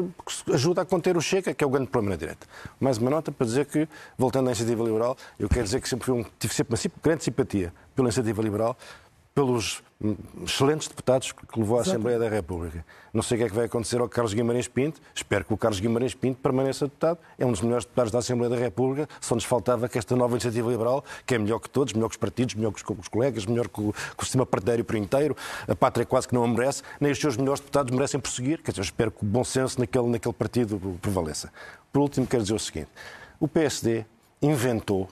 ajuda 0.53 0.83
a 0.83 0.85
conter 0.85 1.17
o 1.17 1.21
Chega, 1.21 1.55
que 1.55 1.63
é 1.63 1.67
o 1.67 1.71
grande 1.71 1.89
problema 1.89 2.15
na 2.15 2.19
direita. 2.19 2.47
Mais 2.81 2.99
uma 2.99 3.11
nota 3.11 3.36
para 3.37 3.47
dizer 3.47 3.67
que, 3.67 3.89
voltando 4.17 4.49
à 4.49 4.51
iniciativa 4.51 4.83
liberal, 4.83 5.17
eu 5.39 5.49
quero 5.49 5.65
dizer 5.65 5.81
que 5.81 5.89
sempre 5.89 6.11
um, 6.11 6.25
tive 6.39 6.55
sempre 6.55 6.75
uma 6.75 6.93
grande 7.03 7.25
simpatia 7.25 7.73
pela 7.95 8.09
iniciativa 8.09 8.43
liberal, 8.43 8.77
pelos 9.37 9.83
excelentes 10.43 10.89
deputados 10.89 11.31
que 11.33 11.61
levou 11.61 11.79
à 11.79 11.83
Assembleia 11.83 12.19
da 12.19 12.27
República. 12.27 12.85
Não 13.13 13.23
sei 13.23 13.37
o 13.37 13.41
que 13.41 13.45
é 13.45 13.49
que 13.51 13.55
vai 13.55 13.67
acontecer 13.67 14.01
ao 14.01 14.09
Carlos 14.09 14.33
Guimarães 14.33 14.67
Pinto, 14.67 14.99
espero 15.15 15.45
que 15.45 15.53
o 15.53 15.59
Carlos 15.59 15.79
Guimarães 15.79 16.15
Pinto 16.15 16.39
permaneça 16.41 16.87
deputado, 16.87 17.19
é 17.39 17.45
um 17.45 17.51
dos 17.51 17.61
melhores 17.61 17.85
deputados 17.85 18.13
da 18.13 18.19
Assembleia 18.19 18.49
da 18.49 18.57
República, 18.57 19.07
só 19.21 19.35
nos 19.35 19.45
faltava 19.45 19.91
que 19.91 19.99
esta 19.99 20.17
nova 20.17 20.33
iniciativa 20.33 20.71
liberal, 20.71 21.05
que 21.27 21.35
é 21.35 21.39
melhor 21.39 21.59
que 21.59 21.69
todos, 21.69 21.93
melhor 21.93 22.09
que 22.09 22.15
os 22.15 22.19
partidos, 22.19 22.55
melhor 22.55 22.73
que 22.73 22.83
os 22.93 23.09
colegas, 23.09 23.45
melhor 23.45 23.69
que 23.69 23.81
o, 23.81 23.93
que 23.93 24.23
o 24.23 24.25
sistema 24.25 24.47
partidário 24.47 24.85
por 24.85 24.97
inteiro, 24.97 25.37
a 25.69 25.77
pátria 25.77 26.07
quase 26.07 26.29
que 26.29 26.35
não 26.35 26.43
a 26.43 26.49
merece, 26.49 26.83
nem 26.99 27.13
os 27.13 27.19
seus 27.19 27.37
melhores 27.37 27.61
deputados 27.61 27.95
merecem 27.95 28.19
prosseguir, 28.19 28.63
quer 28.63 28.71
dizer, 28.71 28.81
eu 28.81 28.85
espero 28.85 29.11
que 29.11 29.23
o 29.23 29.27
bom 29.27 29.45
senso 29.45 29.79
naquele, 29.79 30.09
naquele 30.09 30.35
partido 30.35 30.99
prevaleça. 31.03 31.53
Por 31.93 32.01
último, 32.01 32.27
quero 32.27 32.43
dizer 32.43 32.55
o 32.55 32.59
seguinte, 32.59 32.89
o 33.39 33.47
PSD 33.47 34.05
inventou, 34.41 35.09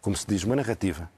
como 0.00 0.16
se 0.16 0.26
diz, 0.26 0.44
uma 0.44 0.56
narrativa 0.56 1.10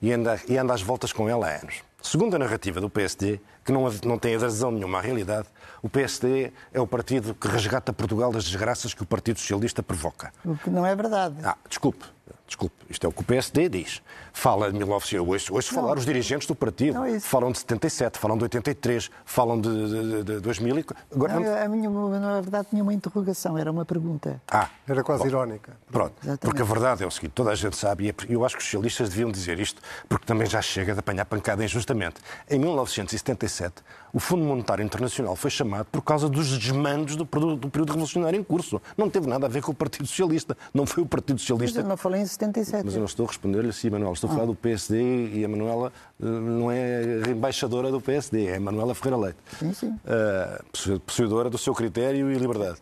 e 0.00 0.12
anda, 0.12 0.40
e 0.48 0.56
anda 0.56 0.74
às 0.74 0.82
voltas 0.82 1.12
com 1.12 1.28
ela 1.28 1.48
há 1.48 1.60
anos. 1.60 1.82
Segundo 2.02 2.36
a 2.36 2.38
narrativa 2.38 2.80
do 2.80 2.88
PSD, 2.88 3.40
que 3.64 3.72
não, 3.72 3.90
não 4.04 4.18
tem 4.18 4.36
adesão 4.36 4.70
nenhuma 4.70 4.98
à 4.98 5.00
realidade, 5.00 5.48
o 5.82 5.88
PSD 5.88 6.52
é 6.72 6.80
o 6.80 6.86
partido 6.86 7.34
que 7.34 7.48
resgata 7.48 7.92
Portugal 7.92 8.30
das 8.30 8.44
desgraças 8.44 8.94
que 8.94 9.02
o 9.02 9.06
Partido 9.06 9.40
Socialista 9.40 9.82
provoca. 9.82 10.32
O 10.44 10.56
que 10.56 10.70
não 10.70 10.86
é 10.86 10.94
verdade. 10.94 11.36
Ah, 11.42 11.56
desculpe. 11.68 12.04
Desculpe, 12.46 12.76
isto 12.88 13.04
é 13.04 13.08
o 13.08 13.12
que 13.12 13.20
o 13.22 13.24
PSD 13.24 13.68
diz. 13.68 14.00
Fala 14.32 14.70
de 14.70 14.78
1900, 14.78 15.50
hoje, 15.50 15.68
falar 15.68 15.98
os 15.98 16.06
dirigentes 16.06 16.46
do 16.46 16.54
partido. 16.54 17.04
É 17.04 17.18
falam 17.18 17.50
de 17.50 17.58
77, 17.58 18.18
falam 18.18 18.38
de 18.38 18.44
83, 18.44 19.10
falam 19.24 19.60
de, 19.60 19.68
de, 19.68 20.24
de 20.24 20.40
2000. 20.40 20.84
Agora, 21.12 21.40
não, 21.40 21.64
a 21.64 21.68
minha, 21.68 21.90
na 21.90 22.40
verdade, 22.40 22.68
tinha 22.70 22.82
uma 22.82 22.94
interrogação, 22.94 23.58
era 23.58 23.70
uma 23.70 23.84
pergunta. 23.84 24.40
Ah, 24.48 24.68
era 24.86 25.02
quase 25.02 25.24
bom, 25.24 25.28
irónica. 25.28 25.76
Pronto, 25.90 26.14
Exatamente. 26.18 26.40
porque 26.40 26.62
a 26.62 26.64
verdade 26.64 27.02
é 27.02 27.06
o 27.06 27.10
seguinte: 27.10 27.32
toda 27.32 27.50
a 27.50 27.54
gente 27.54 27.76
sabe, 27.76 28.14
e 28.28 28.32
eu 28.32 28.44
acho 28.44 28.56
que 28.56 28.62
os 28.62 28.68
socialistas 28.68 29.08
deviam 29.08 29.30
dizer 29.30 29.58
isto, 29.58 29.82
porque 30.08 30.24
também 30.24 30.46
já 30.46 30.62
chega 30.62 30.92
de 30.92 31.00
apanhar 31.00 31.24
pancada 31.24 31.64
injustamente. 31.64 32.16
Em 32.48 32.60
1977, 32.60 33.82
o 34.16 34.18
Fundo 34.18 34.46
Monetário 34.46 34.82
Internacional 34.82 35.36
foi 35.36 35.50
chamado 35.50 35.88
por 35.92 36.00
causa 36.00 36.26
dos 36.26 36.56
desmandos 36.56 37.16
do, 37.16 37.24
do 37.24 37.68
período 37.68 37.90
revolucionário 37.90 38.40
em 38.40 38.42
curso. 38.42 38.80
Não 38.96 39.10
teve 39.10 39.26
nada 39.26 39.44
a 39.44 39.48
ver 39.48 39.60
com 39.60 39.72
o 39.72 39.74
Partido 39.74 40.06
Socialista. 40.06 40.56
Não 40.72 40.86
foi 40.86 41.02
o 41.02 41.06
Partido 41.06 41.38
Socialista. 41.38 41.80
Mas 41.80 41.84
eu 41.84 41.88
não 41.90 41.98
falei 41.98 42.22
em 42.22 42.24
77. 42.24 42.82
Mas 42.82 42.94
eu 42.94 43.00
não 43.00 43.04
estou 43.04 43.26
a 43.26 43.28
responder-lhe 43.28 43.68
assim, 43.68 43.90
Manuel. 43.90 44.14
Estou 44.14 44.30
a 44.30 44.32
falar 44.32 44.44
ah. 44.44 44.46
do 44.46 44.54
PSD 44.54 45.34
e 45.34 45.44
a 45.44 45.48
Manuela 45.48 45.92
eh, 46.18 46.24
não 46.24 46.72
é 46.72 47.28
embaixadora 47.28 47.90
do 47.90 48.00
PSD, 48.00 48.46
é 48.46 48.56
a 48.56 48.60
Manuela 48.60 48.94
Ferreira 48.94 49.18
Leite. 49.18 49.38
Sim, 49.58 49.74
sim. 49.74 49.88
Uh, 49.88 51.00
possuidora 51.00 51.50
do 51.50 51.58
seu 51.58 51.74
critério 51.74 52.32
e 52.32 52.38
liberdade. 52.38 52.78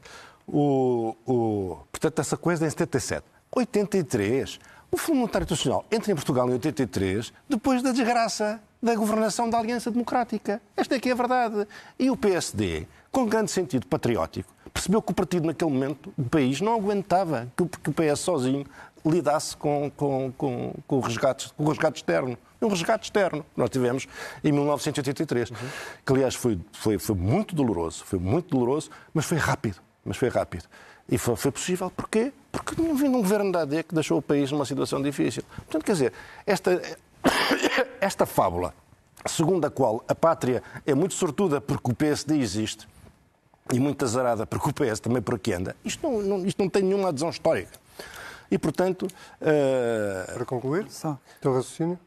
O, 0.47 1.17
o, 1.27 1.79
portanto, 1.91 2.17
essa 2.21 2.37
coisa 2.37 2.65
é 2.65 2.69
em 2.69 2.71
77. 2.71 3.25
83. 3.51 4.61
O 4.89 4.97
Fundo 4.97 5.17
Monetário 5.17 5.47
Internacional 5.47 5.85
entra 5.91 6.13
em 6.13 6.15
Portugal 6.15 6.49
em 6.49 6.53
83, 6.53 7.33
depois 7.49 7.83
da 7.83 7.91
desgraça 7.91 8.61
da 8.85 8.95
governação 8.95 9.49
da 9.49 9.59
Aliança 9.59 9.91
Democrática. 9.91 10.61
Esta 10.77 10.97
é 10.97 11.01
que 11.01 11.09
é 11.09 11.13
a 11.13 11.15
verdade. 11.15 11.67
E 11.99 12.11
o 12.11 12.17
PSD, 12.19 12.87
com 13.11 13.25
grande 13.25 13.51
sentido 13.51 13.87
patriótico, 13.87 14.53
percebeu 14.75 15.01
que 15.01 15.11
o 15.11 15.15
partido, 15.15 15.47
naquele 15.47 15.71
momento, 15.71 16.13
o 16.19 16.25
país, 16.25 16.61
não 16.61 16.75
aguentava 16.75 17.51
que, 17.57 17.63
o 17.63 17.93
PS 17.95 18.21
sozinho 18.21 18.67
lidasse 19.03 19.57
com, 19.57 19.91
com, 19.97 20.31
com, 20.37 20.75
com, 20.87 20.97
o, 20.99 21.01
resgate, 21.01 21.51
com 21.55 21.65
o 21.65 21.69
resgate 21.69 21.97
externo. 21.97 22.37
Um 22.61 22.69
resgate 22.69 23.05
externo 23.05 23.43
que 23.43 23.59
nós 23.59 23.71
tivemos 23.71 24.07
em 24.43 24.53
1983, 24.53 25.51
uhum. 25.51 25.57
que 26.05 26.13
aliás 26.13 26.35
foi, 26.35 26.61
foi, 26.73 26.99
foi 26.99 27.15
muito 27.15 27.55
doloroso, 27.55 28.05
foi 28.05 28.19
muito 28.19 28.51
doloroso, 28.51 28.91
mas 29.15 29.25
foi 29.25 29.39
rápido, 29.39 29.79
mas 30.05 30.19
foi 30.19 30.29
rápido. 30.29 30.65
E 31.09 31.19
foi, 31.19 31.37
foi 31.37 31.51
possível 31.51 31.91
porquê? 31.91 32.33
Porque 32.51 32.81
não 32.81 32.95
vindo 32.95 33.17
um 33.17 33.21
governo 33.21 33.53
da 33.53 33.63
AD 33.63 33.83
que 33.83 33.95
deixou 33.95 34.19
o 34.19 34.23
país 34.23 34.51
numa 34.51 34.65
situação 34.65 35.03
difícil. 35.03 35.43
Portanto, 35.57 35.85
quer 35.85 35.93
dizer, 35.93 36.13
esta, 36.47 36.81
esta 38.01 38.27
fábula, 38.27 38.75
segundo 39.27 39.65
a 39.65 39.71
qual 39.71 40.05
a 40.09 40.15
pátria 40.15 40.63
é 40.87 40.95
muito 40.95 41.15
sortuda 41.15 41.61
porque 41.61 41.91
o 41.91 41.95
PSD 41.95 42.39
existe, 42.39 42.89
e 43.73 43.81
muito 43.81 44.05
azarada 44.05 44.47
porque 44.47 44.69
o 44.69 44.73
PS 44.73 45.01
também 45.01 45.23
por 45.23 45.35
aqui 45.35 45.53
anda, 45.53 45.75
isto 45.85 46.09
não, 46.09 46.23
não, 46.23 46.47
isto 46.47 46.63
não 46.63 46.69
tem 46.69 46.83
nenhuma 46.83 47.09
adesão 47.09 47.31
histórica. 47.31 47.79
E, 48.51 48.59
portanto... 48.59 49.07
Uh... 49.41 50.35
Para 50.35 50.45
concluir, 50.45 50.91
Só. 50.91 51.19
teu 51.41 51.55
raciocínio? 51.55 51.99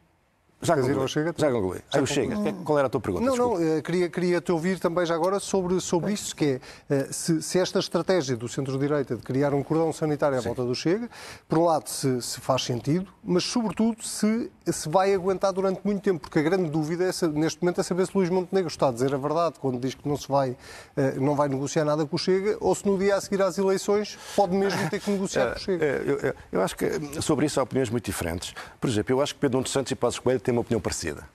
Já 0.61 0.75
concluí. 0.75 1.07
Chega? 1.07 1.33
Já 1.37 1.51
concluí. 1.51 1.79
Já 1.93 2.05
Chega. 2.05 2.35
Qual 2.63 2.77
era 2.79 2.87
a 2.87 2.89
tua 2.89 2.99
pergunta? 2.99 3.25
Não, 3.25 3.33
Desculpa. 3.33 3.59
não, 3.59 3.77
eh, 3.77 3.81
queria, 3.81 4.09
queria 4.09 4.41
te 4.41 4.51
ouvir 4.51 4.79
também 4.79 5.05
já 5.05 5.13
agora 5.13 5.39
sobre, 5.39 5.79
sobre 5.79 6.13
isso, 6.13 6.35
que 6.35 6.45
é 6.45 6.61
eh, 6.89 7.07
se, 7.11 7.43
se 7.43 7.59
esta 7.59 7.77
estratégia 7.77 8.35
do 8.35 8.47
centro-direita 8.47 9.15
de 9.15 9.21
criar 9.21 9.53
um 9.53 9.61
cordão 9.61 9.93
sanitário 9.93 10.37
à 10.37 10.41
Sim. 10.41 10.47
volta 10.47 10.63
do 10.63 10.73
Chega, 10.73 11.09
por 11.47 11.59
um 11.59 11.65
lado 11.65 11.87
se, 11.87 12.21
se, 12.23 12.41
faz 12.41 12.63
sentido, 12.63 13.07
mas 13.23 13.43
sobretudo 13.43 14.03
se, 14.03 14.51
se 14.65 14.89
vai 14.89 15.13
aguentar 15.13 15.53
durante 15.53 15.79
muito 15.83 16.01
tempo, 16.01 16.21
porque 16.21 16.39
a 16.39 16.41
grande 16.41 16.69
dúvida 16.71 17.03
é, 17.03 17.27
neste 17.27 17.61
momento 17.61 17.79
é 17.79 17.83
saber 17.83 18.07
se 18.07 18.17
Luís 18.17 18.29
Montenegro 18.29 18.69
está 18.69 18.89
a 18.89 18.91
dizer 18.91 19.13
a 19.13 19.17
verdade 19.17 19.55
quando 19.59 19.79
diz 19.79 19.93
que 19.93 20.07
não 20.09 20.17
se 20.17 20.27
vai, 20.27 20.57
eh, 20.95 21.13
não 21.19 21.35
vai 21.35 21.49
negociar 21.49 21.85
nada 21.85 22.03
com 22.03 22.15
o 22.15 22.19
Chega, 22.19 22.57
ou 22.59 22.73
se 22.73 22.83
no 22.85 22.97
dia 22.97 23.15
a 23.15 23.21
seguir 23.21 23.43
às 23.43 23.59
eleições 23.59 24.17
pode 24.35 24.55
mesmo 24.55 24.89
ter 24.89 24.99
que 24.99 25.11
negociar 25.11 25.51
com 25.51 25.57
o 25.57 25.59
Chega. 25.59 25.85
Eu, 25.85 26.17
eu, 26.17 26.33
eu 26.53 26.61
acho 26.61 26.75
que 26.75 27.21
sobre 27.21 27.45
isso 27.45 27.59
há 27.59 27.63
opiniões 27.63 27.91
muito 27.91 28.05
diferentes. 28.05 28.55
Por 28.81 28.89
exemplo, 28.89 29.13
eu 29.13 29.21
acho 29.21 29.35
que 29.35 29.39
Pedro 29.39 29.57
Nuno 29.57 29.67
Santos 29.67 29.91
e 29.91 29.95
Passos 29.95 30.19
Coelho 30.19 30.46
têm 30.47 30.53
uma 30.53 30.62
opinião 30.62 30.79
parecida. 30.79 31.27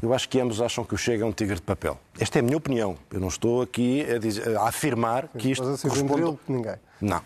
Eu 0.00 0.12
acho 0.12 0.28
que 0.28 0.40
ambos 0.40 0.60
acham 0.60 0.84
que 0.84 0.94
o 0.94 0.98
Chega 0.98 1.22
é 1.22 1.26
um 1.26 1.32
tigre 1.32 1.54
de 1.54 1.62
papel. 1.62 1.98
Esta 2.18 2.38
é 2.38 2.40
a 2.40 2.42
minha 2.42 2.56
opinião. 2.56 2.96
Eu 3.10 3.20
não 3.20 3.28
estou 3.28 3.62
aqui 3.62 4.04
a, 4.10 4.18
dizer, 4.18 4.56
a 4.56 4.68
afirmar 4.68 5.28
que 5.28 5.52
isto 5.52 5.64
Mas 5.64 5.74
assim, 5.74 5.88
corresponde... 5.88 6.38
ninguém. 6.48 6.76
Não, 7.00 7.22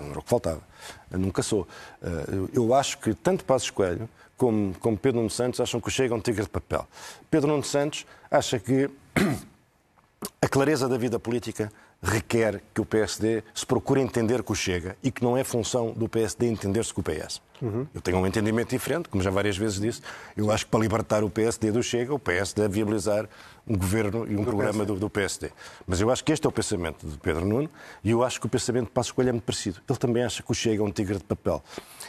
não 0.00 0.10
era 0.10 0.18
o 0.18 0.22
que 0.22 0.30
faltava. 0.30 0.62
Eu 1.10 1.18
nunca 1.18 1.42
sou. 1.42 1.66
Eh, 2.02 2.48
eu 2.54 2.72
acho 2.72 2.98
que 2.98 3.12
tanto 3.12 3.44
Passos 3.44 3.70
Coelho 3.70 4.08
como, 4.38 4.74
como 4.78 4.96
Pedro 4.96 5.18
Nuno 5.18 5.28
Santos 5.28 5.60
acham 5.60 5.80
que 5.80 5.88
o 5.88 5.90
Chega 5.90 6.14
é 6.14 6.16
um 6.16 6.20
tigre 6.20 6.44
de 6.44 6.48
papel. 6.48 6.86
Pedro 7.30 7.48
Nuno 7.48 7.64
Santos 7.64 8.06
acha 8.30 8.58
que 8.58 8.88
a 10.40 10.48
clareza 10.48 10.88
da 10.88 10.96
vida 10.96 11.18
política 11.18 11.70
requer 12.02 12.62
que 12.72 12.80
o 12.80 12.84
PSD 12.84 13.42
se 13.52 13.66
procure 13.66 14.00
entender 14.00 14.42
com 14.42 14.52
o 14.52 14.56
Chega 14.56 14.96
e 15.02 15.10
que 15.10 15.22
não 15.22 15.36
é 15.36 15.42
função 15.42 15.92
do 15.92 16.08
PSD 16.08 16.46
entender-se 16.46 16.94
com 16.94 17.00
o 17.00 17.04
PS. 17.04 17.40
Uhum. 17.60 17.86
Eu 17.92 18.00
tenho 18.00 18.18
um 18.18 18.26
entendimento 18.26 18.70
diferente, 18.70 19.08
como 19.08 19.22
já 19.22 19.30
várias 19.30 19.56
vezes 19.56 19.80
disse. 19.80 20.00
Eu 20.36 20.50
acho 20.52 20.64
que 20.64 20.70
para 20.70 20.80
libertar 20.80 21.24
o 21.24 21.30
PSD 21.30 21.72
do 21.72 21.82
Chega, 21.82 22.14
o 22.14 22.18
PS 22.18 22.52
deve 22.52 22.74
viabilizar 22.74 23.28
um 23.66 23.76
governo 23.76 24.26
e 24.30 24.34
um 24.34 24.38
do 24.38 24.44
programa 24.44 24.84
PSD. 24.84 24.92
Do, 24.94 25.00
do, 25.00 25.10
PSD. 25.10 25.50
Mas 25.86 26.00
eu 26.00 26.10
acho 26.10 26.24
que 26.24 26.32
este 26.32 26.46
é 26.46 26.48
o 26.48 26.52
pensamento 26.52 27.06
de 27.06 27.18
Pedro 27.18 27.44
Nuno 27.44 27.68
e 28.02 28.10
eu 28.10 28.22
acho 28.22 28.40
que 28.40 28.46
o 28.46 28.48
pensamento 28.48 28.86
de 28.86 28.92
Passos 28.92 29.10
Coelho 29.10 29.30
é 29.30 29.32
muito 29.32 29.44
parecido. 29.44 29.80
Ele 29.88 29.98
também 29.98 30.22
acha 30.22 30.42
que 30.42 30.50
o 30.50 30.54
Chega 30.54 30.82
é 30.82 30.86
um 30.86 30.92
tigre 30.92 31.18
de 31.18 31.24
papel. 31.24 31.62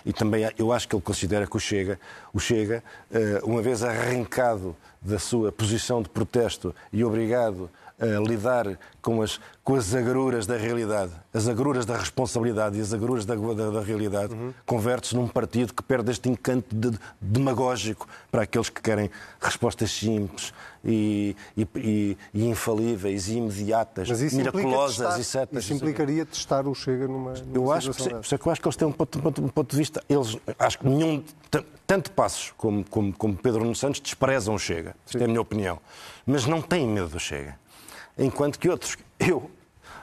E 0.06 0.14
também 0.14 0.48
eu 0.58 0.72
acho 0.72 0.88
que 0.88 0.96
ele 0.96 1.02
considera 1.02 1.48
que 1.48 1.58
o 1.58 1.60
Chega, 1.60 2.00
o 2.32 2.40
Chega 2.40 2.84
eh, 3.12 3.42
uma 3.44 3.62
vez 3.62 3.84
arrancado 3.84 4.76
da 5.02 5.18
sua 5.18 5.52
posição 5.52 6.02
de 6.02 6.10
protesto 6.10 6.76
e 6.94 7.04
obrigado 7.04 7.70
a 8.00 8.20
lidar 8.20 8.78
com 9.02 9.22
as, 9.22 9.40
com 9.64 9.76
as 9.76 9.94
agruras 9.94 10.48
da 10.48 10.56
realidade, 10.56 11.12
as 11.34 11.48
agruras 11.48 11.86
da 11.86 11.98
responsabilidade 11.98 12.78
e 12.78 12.82
as 12.82 12.94
agruras 12.94 13.26
da, 13.26 13.36
da, 13.36 13.70
da 13.72 13.82
realidade, 13.82 14.34
uhum. 14.34 14.54
converte-se 14.66 15.16
num 15.16 15.28
partido 15.28 15.74
que 15.74 15.84
perde 15.84 16.12
este 16.12 16.30
encanto 16.30 16.74
de, 16.74 16.92
de, 16.92 17.00
demagógico 17.20 18.08
para 18.32 18.44
aqueles 18.44 18.70
que 18.70 18.82
querem 18.82 19.10
respostas 19.40 19.92
simples 19.92 20.54
e, 20.84 21.36
e, 21.58 21.68
e, 21.76 22.18
e 22.34 22.46
infalíveis 22.48 23.28
e 23.28 23.38
imediatas, 23.38 24.10
miraculosas 24.32 24.98
testar, 24.98 25.20
e 25.20 25.24
certas. 25.24 25.64
Isso 25.66 25.74
implicaria 25.74 26.26
testar 26.26 26.68
o 26.68 26.74
Chega 26.74 27.08
numa, 27.08 27.34
numa 27.34 27.56
eu 27.56 27.72
acho 27.72 27.92
que, 27.92 28.02
sim, 28.02 28.10
que 28.10 28.48
eu 28.48 28.52
acho 28.52 28.62
que 28.62 28.68
eles 28.68 28.76
têm 28.78 28.88
um 28.88 28.94
ponto, 28.94 29.20
um 29.44 29.50
ponto 29.50 29.72
de 29.72 29.78
vista, 29.78 30.02
eles, 30.08 30.38
acho 30.58 30.80
que 30.80 30.88
nenhum, 30.88 31.22
tanto 31.86 32.12
Passos 32.12 32.54
como, 32.56 32.84
como, 32.86 33.14
como 33.14 33.36
Pedro 33.36 33.62
Nuno 33.62 33.76
Santos 33.76 34.00
desprezam 34.00 34.56
o 34.56 34.60
Chega, 34.60 34.96
isto 35.06 35.18
é 35.18 35.26
a 35.26 35.28
minha 35.28 35.42
opinião, 35.42 35.80
mas 36.26 36.46
não 36.46 36.62
têm 36.62 36.88
medo 36.88 37.10
do 37.10 37.20
Chega 37.20 37.56
enquanto 38.20 38.60
que 38.60 38.70
outros, 38.70 38.98
eu, 39.20 39.50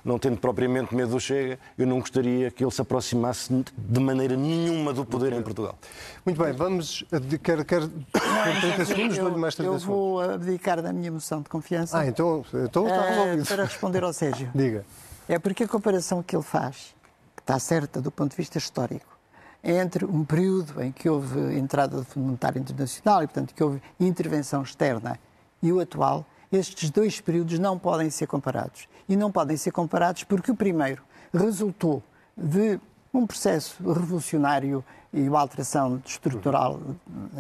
não 0.05 0.19
tendo 0.19 0.39
propriamente 0.39 0.95
medo 0.95 1.11
do 1.11 1.21
Chega, 1.21 1.59
eu 1.77 1.87
não 1.87 1.99
gostaria 1.99 2.51
que 2.51 2.65
ele 2.65 2.71
se 2.71 2.81
aproximasse 2.81 3.53
de 3.77 4.01
maneira 4.01 4.37
nenhuma 4.37 4.93
do 4.93 5.05
poder 5.05 5.33
em 5.33 5.43
Portugal. 5.43 5.77
Muito 6.25 6.41
bem, 6.41 6.53
vamos. 6.53 7.05
Quer, 7.43 7.65
quer 7.65 7.83
30 7.83 8.85
segundos, 8.85 9.19
dou-lhe 9.19 9.37
mais 9.37 9.55
30 9.57 9.73
Eu 9.73 9.79
vou 9.81 10.21
abdicar 10.21 10.81
da 10.81 10.93
minha 10.93 11.11
moção 11.11 11.43
de 11.43 11.49
confiança. 11.49 11.99
Ah, 11.99 12.07
então, 12.07 12.45
então 12.65 12.87
está 12.87 13.05
eh, 13.05 13.11
resolvido. 13.11 13.49
Para 13.49 13.65
responder 13.65 14.05
ao 14.05 14.13
Sérgio. 14.13 14.49
Diga. 14.55 14.85
É 15.29 15.39
porque 15.41 15.65
a 15.65 15.69
comparação 15.69 16.23
que 16.23 16.37
ele 16.37 16.45
faz, 16.45 16.95
que 17.35 17.43
está 17.43 17.59
certa 17.59 18.01
do 18.01 18.13
ponto 18.13 18.31
de 18.31 18.37
vista 18.37 18.59
histórico, 18.59 19.17
entre 19.63 20.05
um 20.05 20.25
período 20.25 20.81
em 20.81 20.93
que 20.93 21.09
houve 21.09 21.59
entrada 21.59 21.97
do 21.97 22.05
Fundo 22.05 22.27
Monetário 22.27 22.61
Internacional 22.61 23.25
e, 23.25 23.27
portanto, 23.27 23.53
que 23.53 23.65
houve 23.65 23.83
intervenção 23.99 24.63
externa 24.63 25.19
e 25.61 25.73
o 25.73 25.81
atual, 25.81 26.25
estes 26.53 26.91
dois 26.91 27.21
períodos 27.21 27.59
não 27.59 27.79
podem 27.79 28.11
ser 28.11 28.27
comparados. 28.27 28.89
E 29.09 29.17
não 29.17 29.31
podem 29.31 29.57
ser 29.57 29.71
comparados 29.71 30.25
porque 30.25 30.51
o 30.51 30.55
primeiro 30.55 31.03
resultou 31.33 32.03
de 32.37 32.81
um 33.13 33.27
processo 33.27 33.77
revolucionário 33.83 34.85
e 35.13 35.29
uma 35.29 35.41
alteração 35.41 36.01
estrutural, 36.05 36.81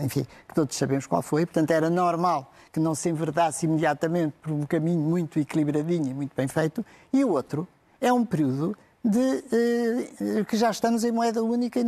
enfim, 0.03 0.27
que 0.49 0.55
todos 0.55 0.75
sabemos 0.77 1.07
qual 1.07 1.21
foi. 1.21 1.45
Portanto, 1.45 1.71
era 1.71 1.91
normal 1.91 2.51
que 2.73 2.81
não 2.81 2.95
se 2.95 3.09
enverdasse 3.09 3.67
imediatamente 3.67 4.35
por 4.41 4.53
um 4.53 4.65
caminho 4.65 5.01
muito 5.01 5.39
equilibradinho 5.39 6.11
e 6.11 6.15
muito 6.15 6.35
bem 6.35 6.49
feito. 6.49 6.85
E 7.13 7.25
o 7.25 7.31
outro 7.31 7.69
é 8.01 8.13
um 8.13 8.25
período 8.25 8.77
de 9.07 9.45
eh, 9.53 10.45
que 10.45 10.57
já 10.57 10.69
estamos 10.71 11.05
em 11.05 11.13
moeda 11.13 11.43
única 11.43 11.79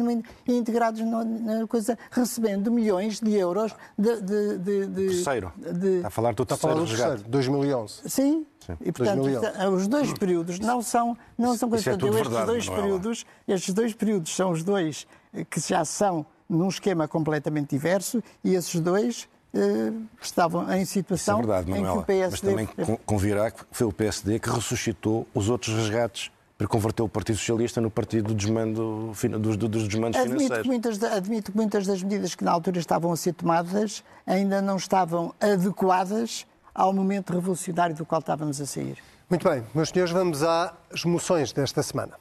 e 0.46 0.57
integrados 0.57 1.00
na, 1.00 1.66
coisa, 1.66 1.98
recebendo 2.12 2.70
milhões 2.70 3.18
de 3.18 3.35
euros 3.35 3.74
de. 3.98 4.20
de, 4.20 4.59
de, 4.59 4.87
de 4.87 5.07
terceiro. 5.09 5.52
De, 5.57 5.96
Está 5.96 6.09
a 6.09 6.11
falar 6.11 6.35
do 6.35 6.46
terceiro, 6.46 6.87
terceiro 6.87 7.24
2011. 7.26 8.09
Sim. 8.09 8.46
Sim. 8.61 8.76
E, 8.81 8.92
portanto, 8.92 9.22
2011. 9.22 9.66
os 9.74 9.88
dois 9.88 10.12
períodos 10.12 10.59
não 10.61 10.81
são, 10.81 11.16
não 11.37 11.57
são 11.57 11.68
coisas. 11.68 11.87
É 11.87 11.92
estes, 11.92 12.11
verdade, 12.11 12.46
dois 12.46 12.68
períodos, 12.68 13.26
estes 13.48 13.74
dois 13.74 13.94
períodos 13.94 14.37
são 14.37 14.52
os 14.52 14.62
dois 14.62 15.07
que 15.50 15.61
já 15.61 15.85
são 15.85 16.24
num 16.48 16.68
esquema 16.68 17.09
completamente 17.09 17.70
diverso 17.70 18.22
e 18.44 18.54
esses 18.54 18.81
dois 18.81 19.28
eh, 19.52 19.92
estavam 20.20 20.70
em 20.72 20.85
situação 20.85 21.38
é 21.38 21.42
verdade, 21.42 21.72
em 21.72 21.83
que 21.83 21.88
o 21.88 22.02
PSD... 22.02 22.31
Mas 22.31 22.40
também 22.76 22.98
convirá 23.04 23.50
que 23.50 23.64
foi 23.72 23.87
o 23.87 23.92
PSD 23.92 24.38
que 24.38 24.50
ressuscitou 24.50 25.26
os 25.35 25.48
outros 25.48 25.74
resgates 25.74 26.31
para 26.58 26.66
converter 26.66 27.02
o 27.02 27.08
Partido 27.08 27.38
Socialista 27.38 27.80
no 27.80 27.88
partido 27.88 28.28
do 28.28 28.34
desmando, 28.34 29.12
dos, 29.38 29.56
dos 29.56 29.86
desmandos 29.86 30.18
admito 30.18 30.42
financeiros. 30.42 30.62
Que 30.62 30.68
muitas, 30.68 31.02
admito 31.04 31.52
que 31.52 31.56
muitas 31.56 31.86
das 31.86 32.02
medidas 32.02 32.34
que 32.34 32.42
na 32.42 32.50
altura 32.50 32.80
estavam 32.80 33.12
a 33.12 33.16
ser 33.16 33.32
tomadas 33.32 34.02
ainda 34.26 34.60
não 34.60 34.76
estavam 34.76 35.32
adequadas 35.40 36.44
ao 36.74 36.92
momento 36.92 37.32
revolucionário 37.32 37.94
do 37.94 38.04
qual 38.04 38.18
estávamos 38.18 38.60
a 38.60 38.66
sair. 38.66 38.98
Muito 39.30 39.48
bem, 39.48 39.62
meus 39.72 39.90
senhores, 39.90 40.12
vamos 40.12 40.42
às 40.42 41.04
moções 41.04 41.52
desta 41.52 41.80
semana. 41.80 42.14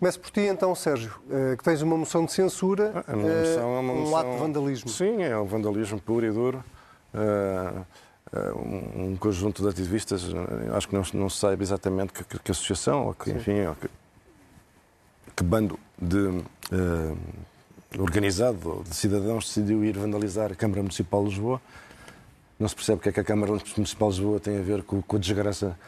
Começo 0.00 0.18
por 0.20 0.30
ti 0.30 0.40
então, 0.40 0.74
Sérgio, 0.74 1.14
eh, 1.30 1.54
que 1.56 1.62
tens 1.62 1.80
uma 1.80 1.96
moção 1.96 2.24
de 2.24 2.32
censura, 2.32 3.04
a 3.06 3.16
moção 3.16 3.76
é 3.76 3.80
uma 3.80 3.94
moção... 3.94 4.12
um 4.12 4.16
ato 4.16 4.30
de 4.30 4.36
vandalismo. 4.36 4.90
Sim, 4.90 5.22
é 5.22 5.38
um 5.38 5.46
vandalismo 5.46 6.00
puro 6.00 6.26
e 6.26 6.30
duro. 6.30 6.64
Uh 7.14 7.84
eh, 8.32 8.52
um 8.96 9.16
conjunto 9.16 9.62
de 9.62 9.68
ativistas, 9.68 10.24
eh, 10.24 10.76
acho 10.76 10.88
que 10.88 10.94
não, 10.94 11.02
não 11.14 11.30
se 11.30 11.38
sabe 11.38 11.62
exatamente 11.62 12.12
que, 12.12 12.24
que, 12.24 12.38
que 12.38 12.50
associação, 12.50 13.06
ou 13.06 13.14
que, 13.14 13.30
enfim, 13.30 13.66
ou 13.66 13.74
que, 13.76 13.88
que, 15.36 15.44
bando 15.44 15.78
de 16.00 16.18
uh, 16.18 17.18
organizado 17.98 18.82
de 18.88 18.94
cidadãos 18.94 19.46
decidiu 19.46 19.84
ir 19.84 19.96
vandalizar 19.96 20.50
a 20.50 20.54
Câmara 20.56 20.82
Municipal 20.82 21.22
de 21.22 21.30
Lisboa. 21.30 21.60
Não 22.58 22.68
se 22.68 22.74
percebe 22.74 22.98
o 22.98 23.02
que 23.02 23.08
é 23.10 23.12
que 23.12 23.20
a 23.20 23.24
Câmara 23.24 23.52
Municipal 23.52 24.10
de 24.10 24.16
Lisboa 24.16 24.40
tem 24.40 24.58
a 24.58 24.62
ver 24.62 24.82
com, 24.82 25.00
com 25.00 25.16
a 25.16 25.18
desgraça, 25.18 25.78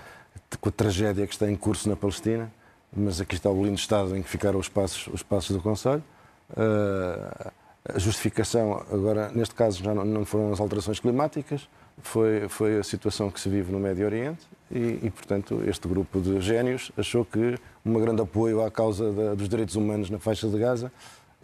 com 0.60 0.68
a 0.68 0.72
tragédia 0.72 1.26
que 1.26 1.32
está 1.32 1.50
em 1.50 1.56
curso 1.56 1.88
na 1.88 1.96
Palestina, 1.96 2.50
mas 2.96 3.20
aqui 3.20 3.34
está 3.34 3.50
o 3.50 3.64
lindo 3.64 3.78
estado 3.78 4.16
em 4.16 4.22
que 4.22 4.28
ficaram 4.28 4.58
os 4.58 4.68
passos, 4.68 5.08
os 5.12 5.22
passos 5.22 5.56
do 5.56 5.62
Conselho. 5.62 6.04
Uh, 6.50 7.50
a 7.84 7.98
justificação, 7.98 8.84
agora, 8.92 9.30
neste 9.30 9.54
caso, 9.54 9.82
já 9.82 9.94
não, 9.94 10.04
não 10.04 10.24
foram 10.24 10.52
as 10.52 10.60
alterações 10.60 11.00
climáticas, 11.00 11.68
foi, 12.02 12.48
foi 12.48 12.78
a 12.78 12.82
situação 12.82 13.30
que 13.30 13.40
se 13.40 13.48
vive 13.48 13.72
no 13.72 13.78
Médio 13.78 14.06
Oriente 14.06 14.46
e, 14.70 14.98
e, 15.02 15.10
portanto, 15.10 15.62
este 15.66 15.88
grupo 15.88 16.20
de 16.20 16.40
génios 16.40 16.92
achou 16.96 17.24
que 17.24 17.56
um 17.84 17.94
grande 17.94 18.22
apoio 18.22 18.62
à 18.62 18.70
causa 18.70 19.12
da, 19.12 19.34
dos 19.34 19.48
direitos 19.48 19.76
humanos 19.76 20.10
na 20.10 20.18
faixa 20.18 20.48
de 20.48 20.58
Gaza 20.58 20.92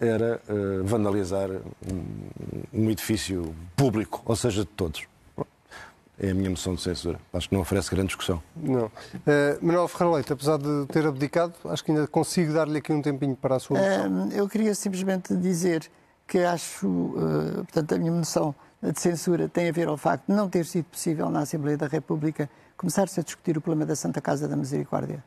era 0.00 0.40
uh, 0.48 0.84
vandalizar 0.84 1.48
um, 1.50 2.04
um, 2.72 2.90
edifício 2.90 3.54
público, 3.76 4.22
ou 4.26 4.36
seja, 4.36 4.62
de 4.62 4.70
todos. 4.70 5.06
é 6.18 6.30
a 6.30 6.34
minha 6.34 6.50
moção 6.50 6.74
de 6.74 6.82
censura. 6.82 7.18
Acho 7.32 7.48
que 7.48 7.54
não 7.54 7.62
oferece 7.62 7.90
grande 7.90 8.08
discussão. 8.08 8.42
Não. 8.56 8.86
Uh, 8.86 8.90
Manuel 9.62 9.88
Ferreira 9.88 10.16
Leite, 10.16 10.32
apesar 10.32 10.58
de 10.58 10.86
ter 10.86 11.06
abdicado, 11.06 11.54
acho 11.66 11.84
que 11.84 11.92
ainda 11.92 12.06
consigo 12.08 12.52
dar-lhe 12.52 12.78
aqui 12.78 12.92
um 12.92 13.00
tempinho 13.00 13.36
para 13.36 13.56
a 13.56 13.58
sua 13.58 13.78
moção. 13.78 14.28
Uh, 14.28 14.32
eu 14.32 14.48
queria 14.48 14.74
simplesmente 14.74 15.34
dizer 15.36 15.88
que 16.26 16.38
acho, 16.38 16.86
uh, 16.86 17.64
portanto, 17.64 17.94
a 17.94 17.98
minha 17.98 18.12
moção 18.12 18.54
de 18.92 19.01
censura 19.01 19.49
tem 19.49 19.68
a 19.68 19.73
ver 19.73 19.88
ao 19.88 19.97
facto 19.97 20.27
de 20.27 20.35
não 20.35 20.49
ter 20.49 20.66
sido 20.66 20.85
possível 20.85 21.31
na 21.31 21.40
Assembleia 21.40 21.77
da 21.77 21.87
República 21.87 22.49
começar-se 22.77 23.20
a 23.20 23.23
discutir 23.23 23.57
o 23.57 23.61
problema 23.61 23.87
da 23.87 23.97
Santa 23.97 24.20
Casa 24.20 24.47
da 24.47 24.57
Misericórdia, 24.57 25.25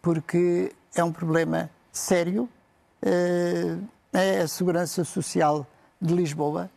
porque 0.00 0.72
é 0.94 1.02
um 1.02 1.12
problema 1.12 1.70
sério, 1.92 2.48
é 4.12 4.40
a 4.40 4.48
segurança 4.48 5.02
social 5.04 5.66
de 6.00 6.14
Lisboa. 6.14 6.70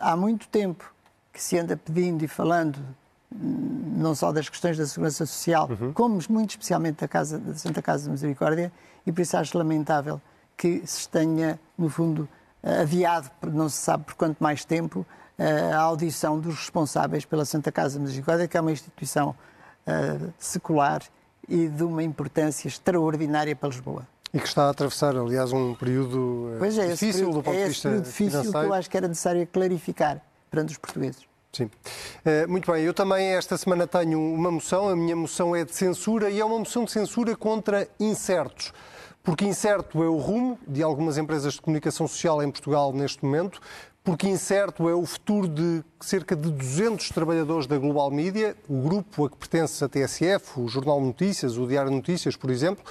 há 0.00 0.16
muito 0.16 0.46
tempo 0.48 0.92
que 1.32 1.42
se 1.42 1.58
anda 1.58 1.76
pedindo 1.76 2.24
e 2.24 2.28
falando 2.28 2.78
hum, 3.32 3.94
não 3.96 4.14
só 4.14 4.32
das 4.32 4.48
questões 4.48 4.76
da 4.76 4.86
segurança 4.86 5.24
social, 5.24 5.68
uhum. 5.70 5.92
como 5.92 6.18
muito 6.28 6.50
especialmente 6.50 7.00
da, 7.00 7.08
casa, 7.08 7.38
da 7.38 7.54
Santa 7.54 7.80
Casa 7.80 8.04
de 8.04 8.10
Misericórdia, 8.10 8.72
e 9.06 9.12
por 9.12 9.20
isso 9.20 9.36
acho 9.36 9.56
lamentável 9.56 10.20
que 10.56 10.82
se 10.84 11.08
tenha, 11.08 11.58
no 11.78 11.88
fundo, 11.88 12.28
adiado, 12.62 13.30
não 13.46 13.68
se 13.68 13.76
sabe 13.76 14.04
por 14.04 14.14
quanto 14.14 14.38
mais 14.38 14.64
tempo, 14.64 15.06
a 15.72 15.78
audição 15.78 16.38
dos 16.38 16.56
responsáveis 16.56 17.24
pela 17.24 17.44
Santa 17.44 17.72
Casa 17.72 17.98
Misericórdia, 17.98 18.46
que 18.46 18.56
é 18.56 18.60
uma 18.60 18.72
instituição 18.72 19.34
uh, 19.86 20.32
secular 20.38 21.02
e 21.48 21.66
de 21.66 21.82
uma 21.82 22.02
importância 22.02 22.68
extraordinária 22.68 23.56
para 23.56 23.70
Lisboa. 23.70 24.06
E 24.32 24.38
que 24.38 24.46
está 24.46 24.64
a 24.66 24.70
atravessar, 24.70 25.16
aliás, 25.16 25.52
um 25.52 25.74
período 25.74 26.54
pois 26.58 26.76
é, 26.78 26.88
difícil 26.88 27.12
período, 27.12 27.34
do 27.34 27.42
ponto 27.42 27.56
é 27.56 27.62
de 27.62 27.68
vista 27.68 27.88
período 27.88 28.04
difícil 28.04 28.30
financeiro. 28.30 28.60
que 28.60 28.66
eu 28.66 28.74
acho 28.74 28.90
que 28.90 28.96
era 28.96 29.08
necessário 29.08 29.46
clarificar 29.46 30.20
perante 30.50 30.72
os 30.72 30.78
portugueses. 30.78 31.22
Sim. 31.52 31.68
Muito 32.48 32.70
bem, 32.70 32.84
eu 32.84 32.94
também 32.94 33.34
esta 33.34 33.56
semana 33.58 33.84
tenho 33.84 34.20
uma 34.20 34.52
moção, 34.52 34.88
a 34.88 34.94
minha 34.94 35.16
moção 35.16 35.56
é 35.56 35.64
de 35.64 35.74
censura 35.74 36.30
e 36.30 36.38
é 36.38 36.44
uma 36.44 36.60
moção 36.60 36.84
de 36.84 36.92
censura 36.92 37.34
contra 37.34 37.88
incertos. 37.98 38.72
Porque 39.30 39.44
incerto 39.44 40.02
é 40.02 40.08
o 40.08 40.16
rumo 40.16 40.58
de 40.66 40.82
algumas 40.82 41.16
empresas 41.16 41.52
de 41.52 41.60
comunicação 41.60 42.08
social 42.08 42.42
em 42.42 42.50
Portugal 42.50 42.92
neste 42.92 43.24
momento, 43.24 43.60
porque 44.02 44.28
incerto 44.28 44.88
é 44.88 44.92
o 44.92 45.06
futuro 45.06 45.46
de 45.46 45.84
cerca 46.00 46.34
de 46.34 46.50
200 46.50 47.10
trabalhadores 47.10 47.68
da 47.68 47.78
Global 47.78 48.10
Media, 48.10 48.56
o 48.68 48.82
grupo 48.82 49.26
a 49.26 49.30
que 49.30 49.36
pertence 49.36 49.84
a 49.84 49.88
TSF, 49.88 50.58
o 50.58 50.66
Jornal 50.66 51.00
Notícias, 51.00 51.56
o 51.56 51.64
Diário 51.64 51.92
Notícias, 51.92 52.34
por 52.34 52.50
exemplo, 52.50 52.84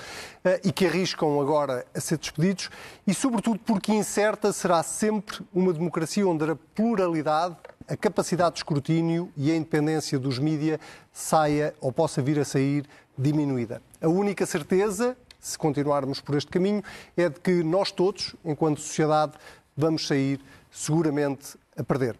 eh, 0.45 0.61
e 0.63 0.71
que 0.71 0.85
arriscam 0.85 1.41
agora 1.41 1.85
a 1.93 1.99
ser 1.99 2.17
despedidos, 2.17 2.69
e 3.05 3.13
sobretudo 3.13 3.59
porque 3.59 3.91
incerta 3.91 4.53
será 4.53 4.81
sempre 4.81 5.41
uma 5.53 5.73
democracia 5.73 6.25
onde 6.25 6.49
a 6.49 6.55
pluralidade, 6.73 7.57
a 7.85 7.97
capacidade 7.97 8.53
de 8.53 8.59
escrutínio 8.59 9.29
e 9.35 9.51
a 9.51 9.57
independência 9.57 10.17
dos 10.17 10.39
mídia 10.39 10.79
saia 11.11 11.75
ou 11.81 11.91
possa 11.91 12.21
vir 12.21 12.39
a 12.39 12.45
sair 12.45 12.85
diminuída. 13.17 13.81
A 14.01 14.07
única 14.07 14.45
certeza, 14.45 15.17
se 15.39 15.57
continuarmos 15.57 16.19
por 16.19 16.35
este 16.35 16.51
caminho, 16.51 16.83
é 17.15 17.29
de 17.29 17.39
que 17.39 17.63
nós 17.63 17.91
todos, 17.91 18.35
enquanto 18.43 18.81
sociedade, 18.81 19.33
vamos 19.75 20.07
sair 20.07 20.39
seguramente 20.69 21.57
a 21.77 21.83
perder. 21.83 22.17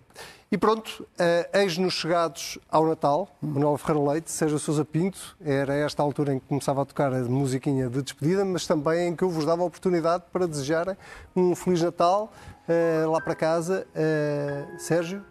E 0.51 0.57
pronto, 0.57 1.03
uh, 1.03 1.57
eis-nos 1.57 1.93
chegados 1.93 2.57
ao 2.71 2.87
Natal, 2.87 3.29
Manuel 3.39 3.77
Ferreira 3.77 4.11
Leite, 4.11 4.31
seja 4.31 4.57
Sousa 4.57 4.83
Pinto, 4.83 5.37
era 5.39 5.75
esta 5.75 6.01
altura 6.01 6.33
em 6.33 6.39
que 6.39 6.47
começava 6.47 6.81
a 6.81 6.85
tocar 6.85 7.13
a 7.13 7.19
musiquinha 7.19 7.87
de 7.87 8.01
despedida, 8.01 8.43
mas 8.43 8.65
também 8.65 9.09
em 9.09 9.15
que 9.15 9.23
eu 9.23 9.29
vos 9.29 9.45
dava 9.45 9.61
a 9.61 9.65
oportunidade 9.65 10.23
para 10.33 10.47
desejarem 10.47 10.97
um 11.35 11.55
Feliz 11.55 11.83
Natal 11.83 12.33
uh, 12.67 13.11
lá 13.11 13.21
para 13.21 13.35
casa. 13.35 13.85
Uh, 13.93 14.79
Sérgio? 14.79 15.23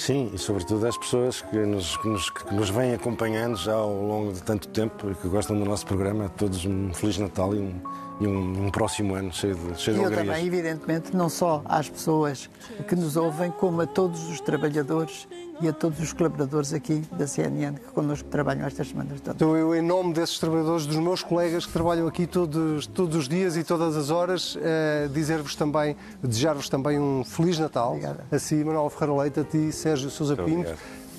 Sim, 0.00 0.30
e 0.32 0.38
sobretudo 0.38 0.86
às 0.86 0.96
pessoas 0.96 1.42
que 1.42 1.58
nos, 1.58 1.94
que, 1.98 2.08
nos, 2.08 2.30
que 2.30 2.54
nos 2.54 2.70
vêm 2.70 2.94
acompanhando 2.94 3.54
já 3.58 3.74
ao 3.74 3.92
longo 4.02 4.32
de 4.32 4.42
tanto 4.42 4.66
tempo 4.68 5.10
e 5.10 5.14
que 5.14 5.28
gostam 5.28 5.58
do 5.58 5.62
nosso 5.66 5.84
programa. 5.84 6.24
A 6.24 6.28
todos 6.30 6.64
um 6.64 6.90
Feliz 6.94 7.18
Natal 7.18 7.54
e 7.54 7.58
um, 7.58 7.82
e 8.18 8.26
um, 8.26 8.64
um, 8.64 8.70
próximo 8.70 9.14
ano 9.14 9.30
cheio 9.30 9.54
de, 9.54 9.78
cheio 9.78 9.98
e 9.98 10.00
de 10.00 10.04
eu 10.06 10.10
também, 10.10 10.46
evidentemente, 10.46 11.14
não 11.14 11.28
só 11.28 11.62
às 11.66 11.90
pessoas 11.90 12.48
que 12.88 12.96
nos 12.96 13.14
ouvem, 13.14 13.50
como 13.50 13.82
a 13.82 13.86
todos 13.86 14.26
os 14.30 14.40
trabalhadores 14.40 15.28
e 15.60 15.68
a 15.68 15.72
todos 15.72 16.00
os 16.00 16.12
colaboradores 16.12 16.72
aqui 16.72 17.02
da 17.12 17.26
CNN 17.26 17.74
que 17.74 17.92
connosco 17.92 18.28
trabalham 18.28 18.66
estas 18.66 18.88
semanas 18.88 19.20
todas. 19.20 19.36
Então, 19.36 19.56
eu, 19.56 19.74
em 19.74 19.82
nome 19.82 20.12
desses 20.14 20.38
trabalhadores, 20.38 20.86
dos 20.86 20.96
meus 20.96 21.22
colegas 21.22 21.66
que 21.66 21.72
trabalham 21.72 22.06
aqui 22.06 22.26
todos, 22.26 22.86
todos 22.86 23.16
os 23.16 23.28
dias 23.28 23.56
e 23.56 23.64
todas 23.64 23.96
as 23.96 24.10
horas, 24.10 24.56
uh, 24.56 25.08
dizer-vos 25.12 25.54
também, 25.54 25.96
desejar-vos 26.22 26.68
também 26.68 26.98
um 26.98 27.24
Feliz 27.24 27.58
Natal. 27.58 27.90
Obrigada. 27.90 28.24
A 28.30 28.38
si, 28.38 28.56
Manuel 28.56 28.88
Ferreira 28.90 29.22
Leite, 29.22 29.40
a 29.40 29.44
ti, 29.44 29.72
Sérgio 29.72 30.10
Sousa 30.10 30.36
Pinto. 30.36 30.74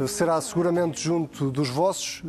Será 0.08 0.40
seguramente 0.42 1.02
junto 1.02 1.52
dos 1.52 1.70
vossos, 1.70 2.22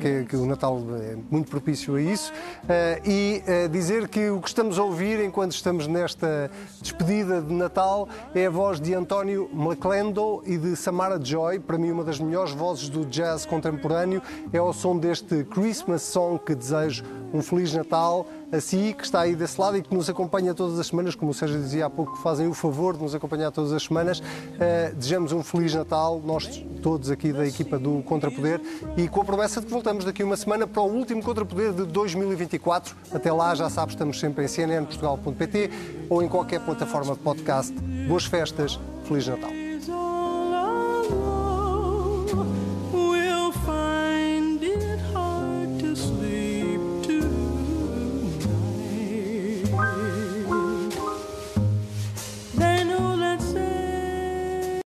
que, 0.00 0.06
é, 0.06 0.24
que 0.24 0.36
o 0.36 0.46
Natal 0.46 0.82
é 1.00 1.16
muito 1.30 1.50
propício 1.50 1.94
a 1.96 2.00
isso, 2.00 2.32
eh, 2.68 3.00
e 3.04 3.42
eh, 3.46 3.68
dizer 3.68 4.08
que 4.08 4.30
o 4.30 4.40
que 4.40 4.48
estamos 4.48 4.78
a 4.78 4.82
ouvir 4.82 5.20
enquanto 5.20 5.52
estamos 5.52 5.86
nesta 5.86 6.50
despedida 6.80 7.40
de 7.40 7.52
Natal 7.52 8.08
é 8.34 8.46
a 8.46 8.50
voz 8.50 8.80
de 8.80 8.94
António 8.94 9.48
McClendon 9.52 10.42
e 10.44 10.56
de 10.56 10.76
Samara 10.76 11.18
Joy, 11.22 11.58
para 11.58 11.78
mim 11.78 11.90
uma 11.90 12.04
das 12.04 12.18
melhores 12.18 12.52
vozes 12.52 12.88
do 12.88 13.04
jazz 13.06 13.46
contemporâneo, 13.46 14.22
é 14.52 14.60
o 14.60 14.72
som 14.72 14.98
deste 14.98 15.44
Christmas 15.44 16.02
Song 16.02 16.38
que 16.38 16.54
desejo 16.54 17.04
um 17.32 17.42
Feliz 17.42 17.72
Natal 17.74 18.26
a 18.54 18.60
si, 18.60 18.94
que 18.96 19.04
está 19.04 19.20
aí 19.20 19.34
desse 19.34 19.60
lado 19.60 19.76
e 19.76 19.82
que 19.82 19.92
nos 19.92 20.08
acompanha 20.08 20.54
todas 20.54 20.78
as 20.78 20.86
semanas, 20.86 21.14
como 21.14 21.32
o 21.32 21.34
Sérgio 21.34 21.60
dizia 21.60 21.86
há 21.86 21.90
pouco, 21.90 22.16
fazem 22.16 22.46
o 22.46 22.54
favor 22.54 22.96
de 22.96 23.02
nos 23.02 23.14
acompanhar 23.14 23.50
todas 23.50 23.72
as 23.72 23.82
semanas. 23.82 24.20
Uh, 24.20 24.94
desejamos 24.94 25.32
um 25.32 25.42
Feliz 25.42 25.74
Natal, 25.74 26.22
nós 26.24 26.64
todos 26.82 27.10
aqui 27.10 27.32
da 27.32 27.46
equipa 27.46 27.78
do 27.78 28.02
Contrapoder, 28.02 28.60
e 28.96 29.08
com 29.08 29.20
a 29.22 29.24
promessa 29.24 29.60
de 29.60 29.66
que 29.66 29.72
voltamos 29.72 30.04
daqui 30.04 30.22
uma 30.22 30.36
semana 30.36 30.66
para 30.66 30.82
o 30.82 30.86
último 30.86 31.22
Contrapoder 31.22 31.72
de 31.72 31.84
2024. 31.84 32.94
Até 33.12 33.32
lá, 33.32 33.54
já 33.54 33.68
sabes, 33.68 33.94
estamos 33.94 34.20
sempre 34.20 34.44
em 34.44 34.48
cnnportugal.pt 34.48 35.70
ou 36.08 36.22
em 36.22 36.28
qualquer 36.28 36.60
plataforma 36.60 37.14
de 37.14 37.20
podcast. 37.20 37.74
Boas 38.06 38.24
festas, 38.24 38.78
Feliz 39.04 39.26
Natal. 39.26 39.63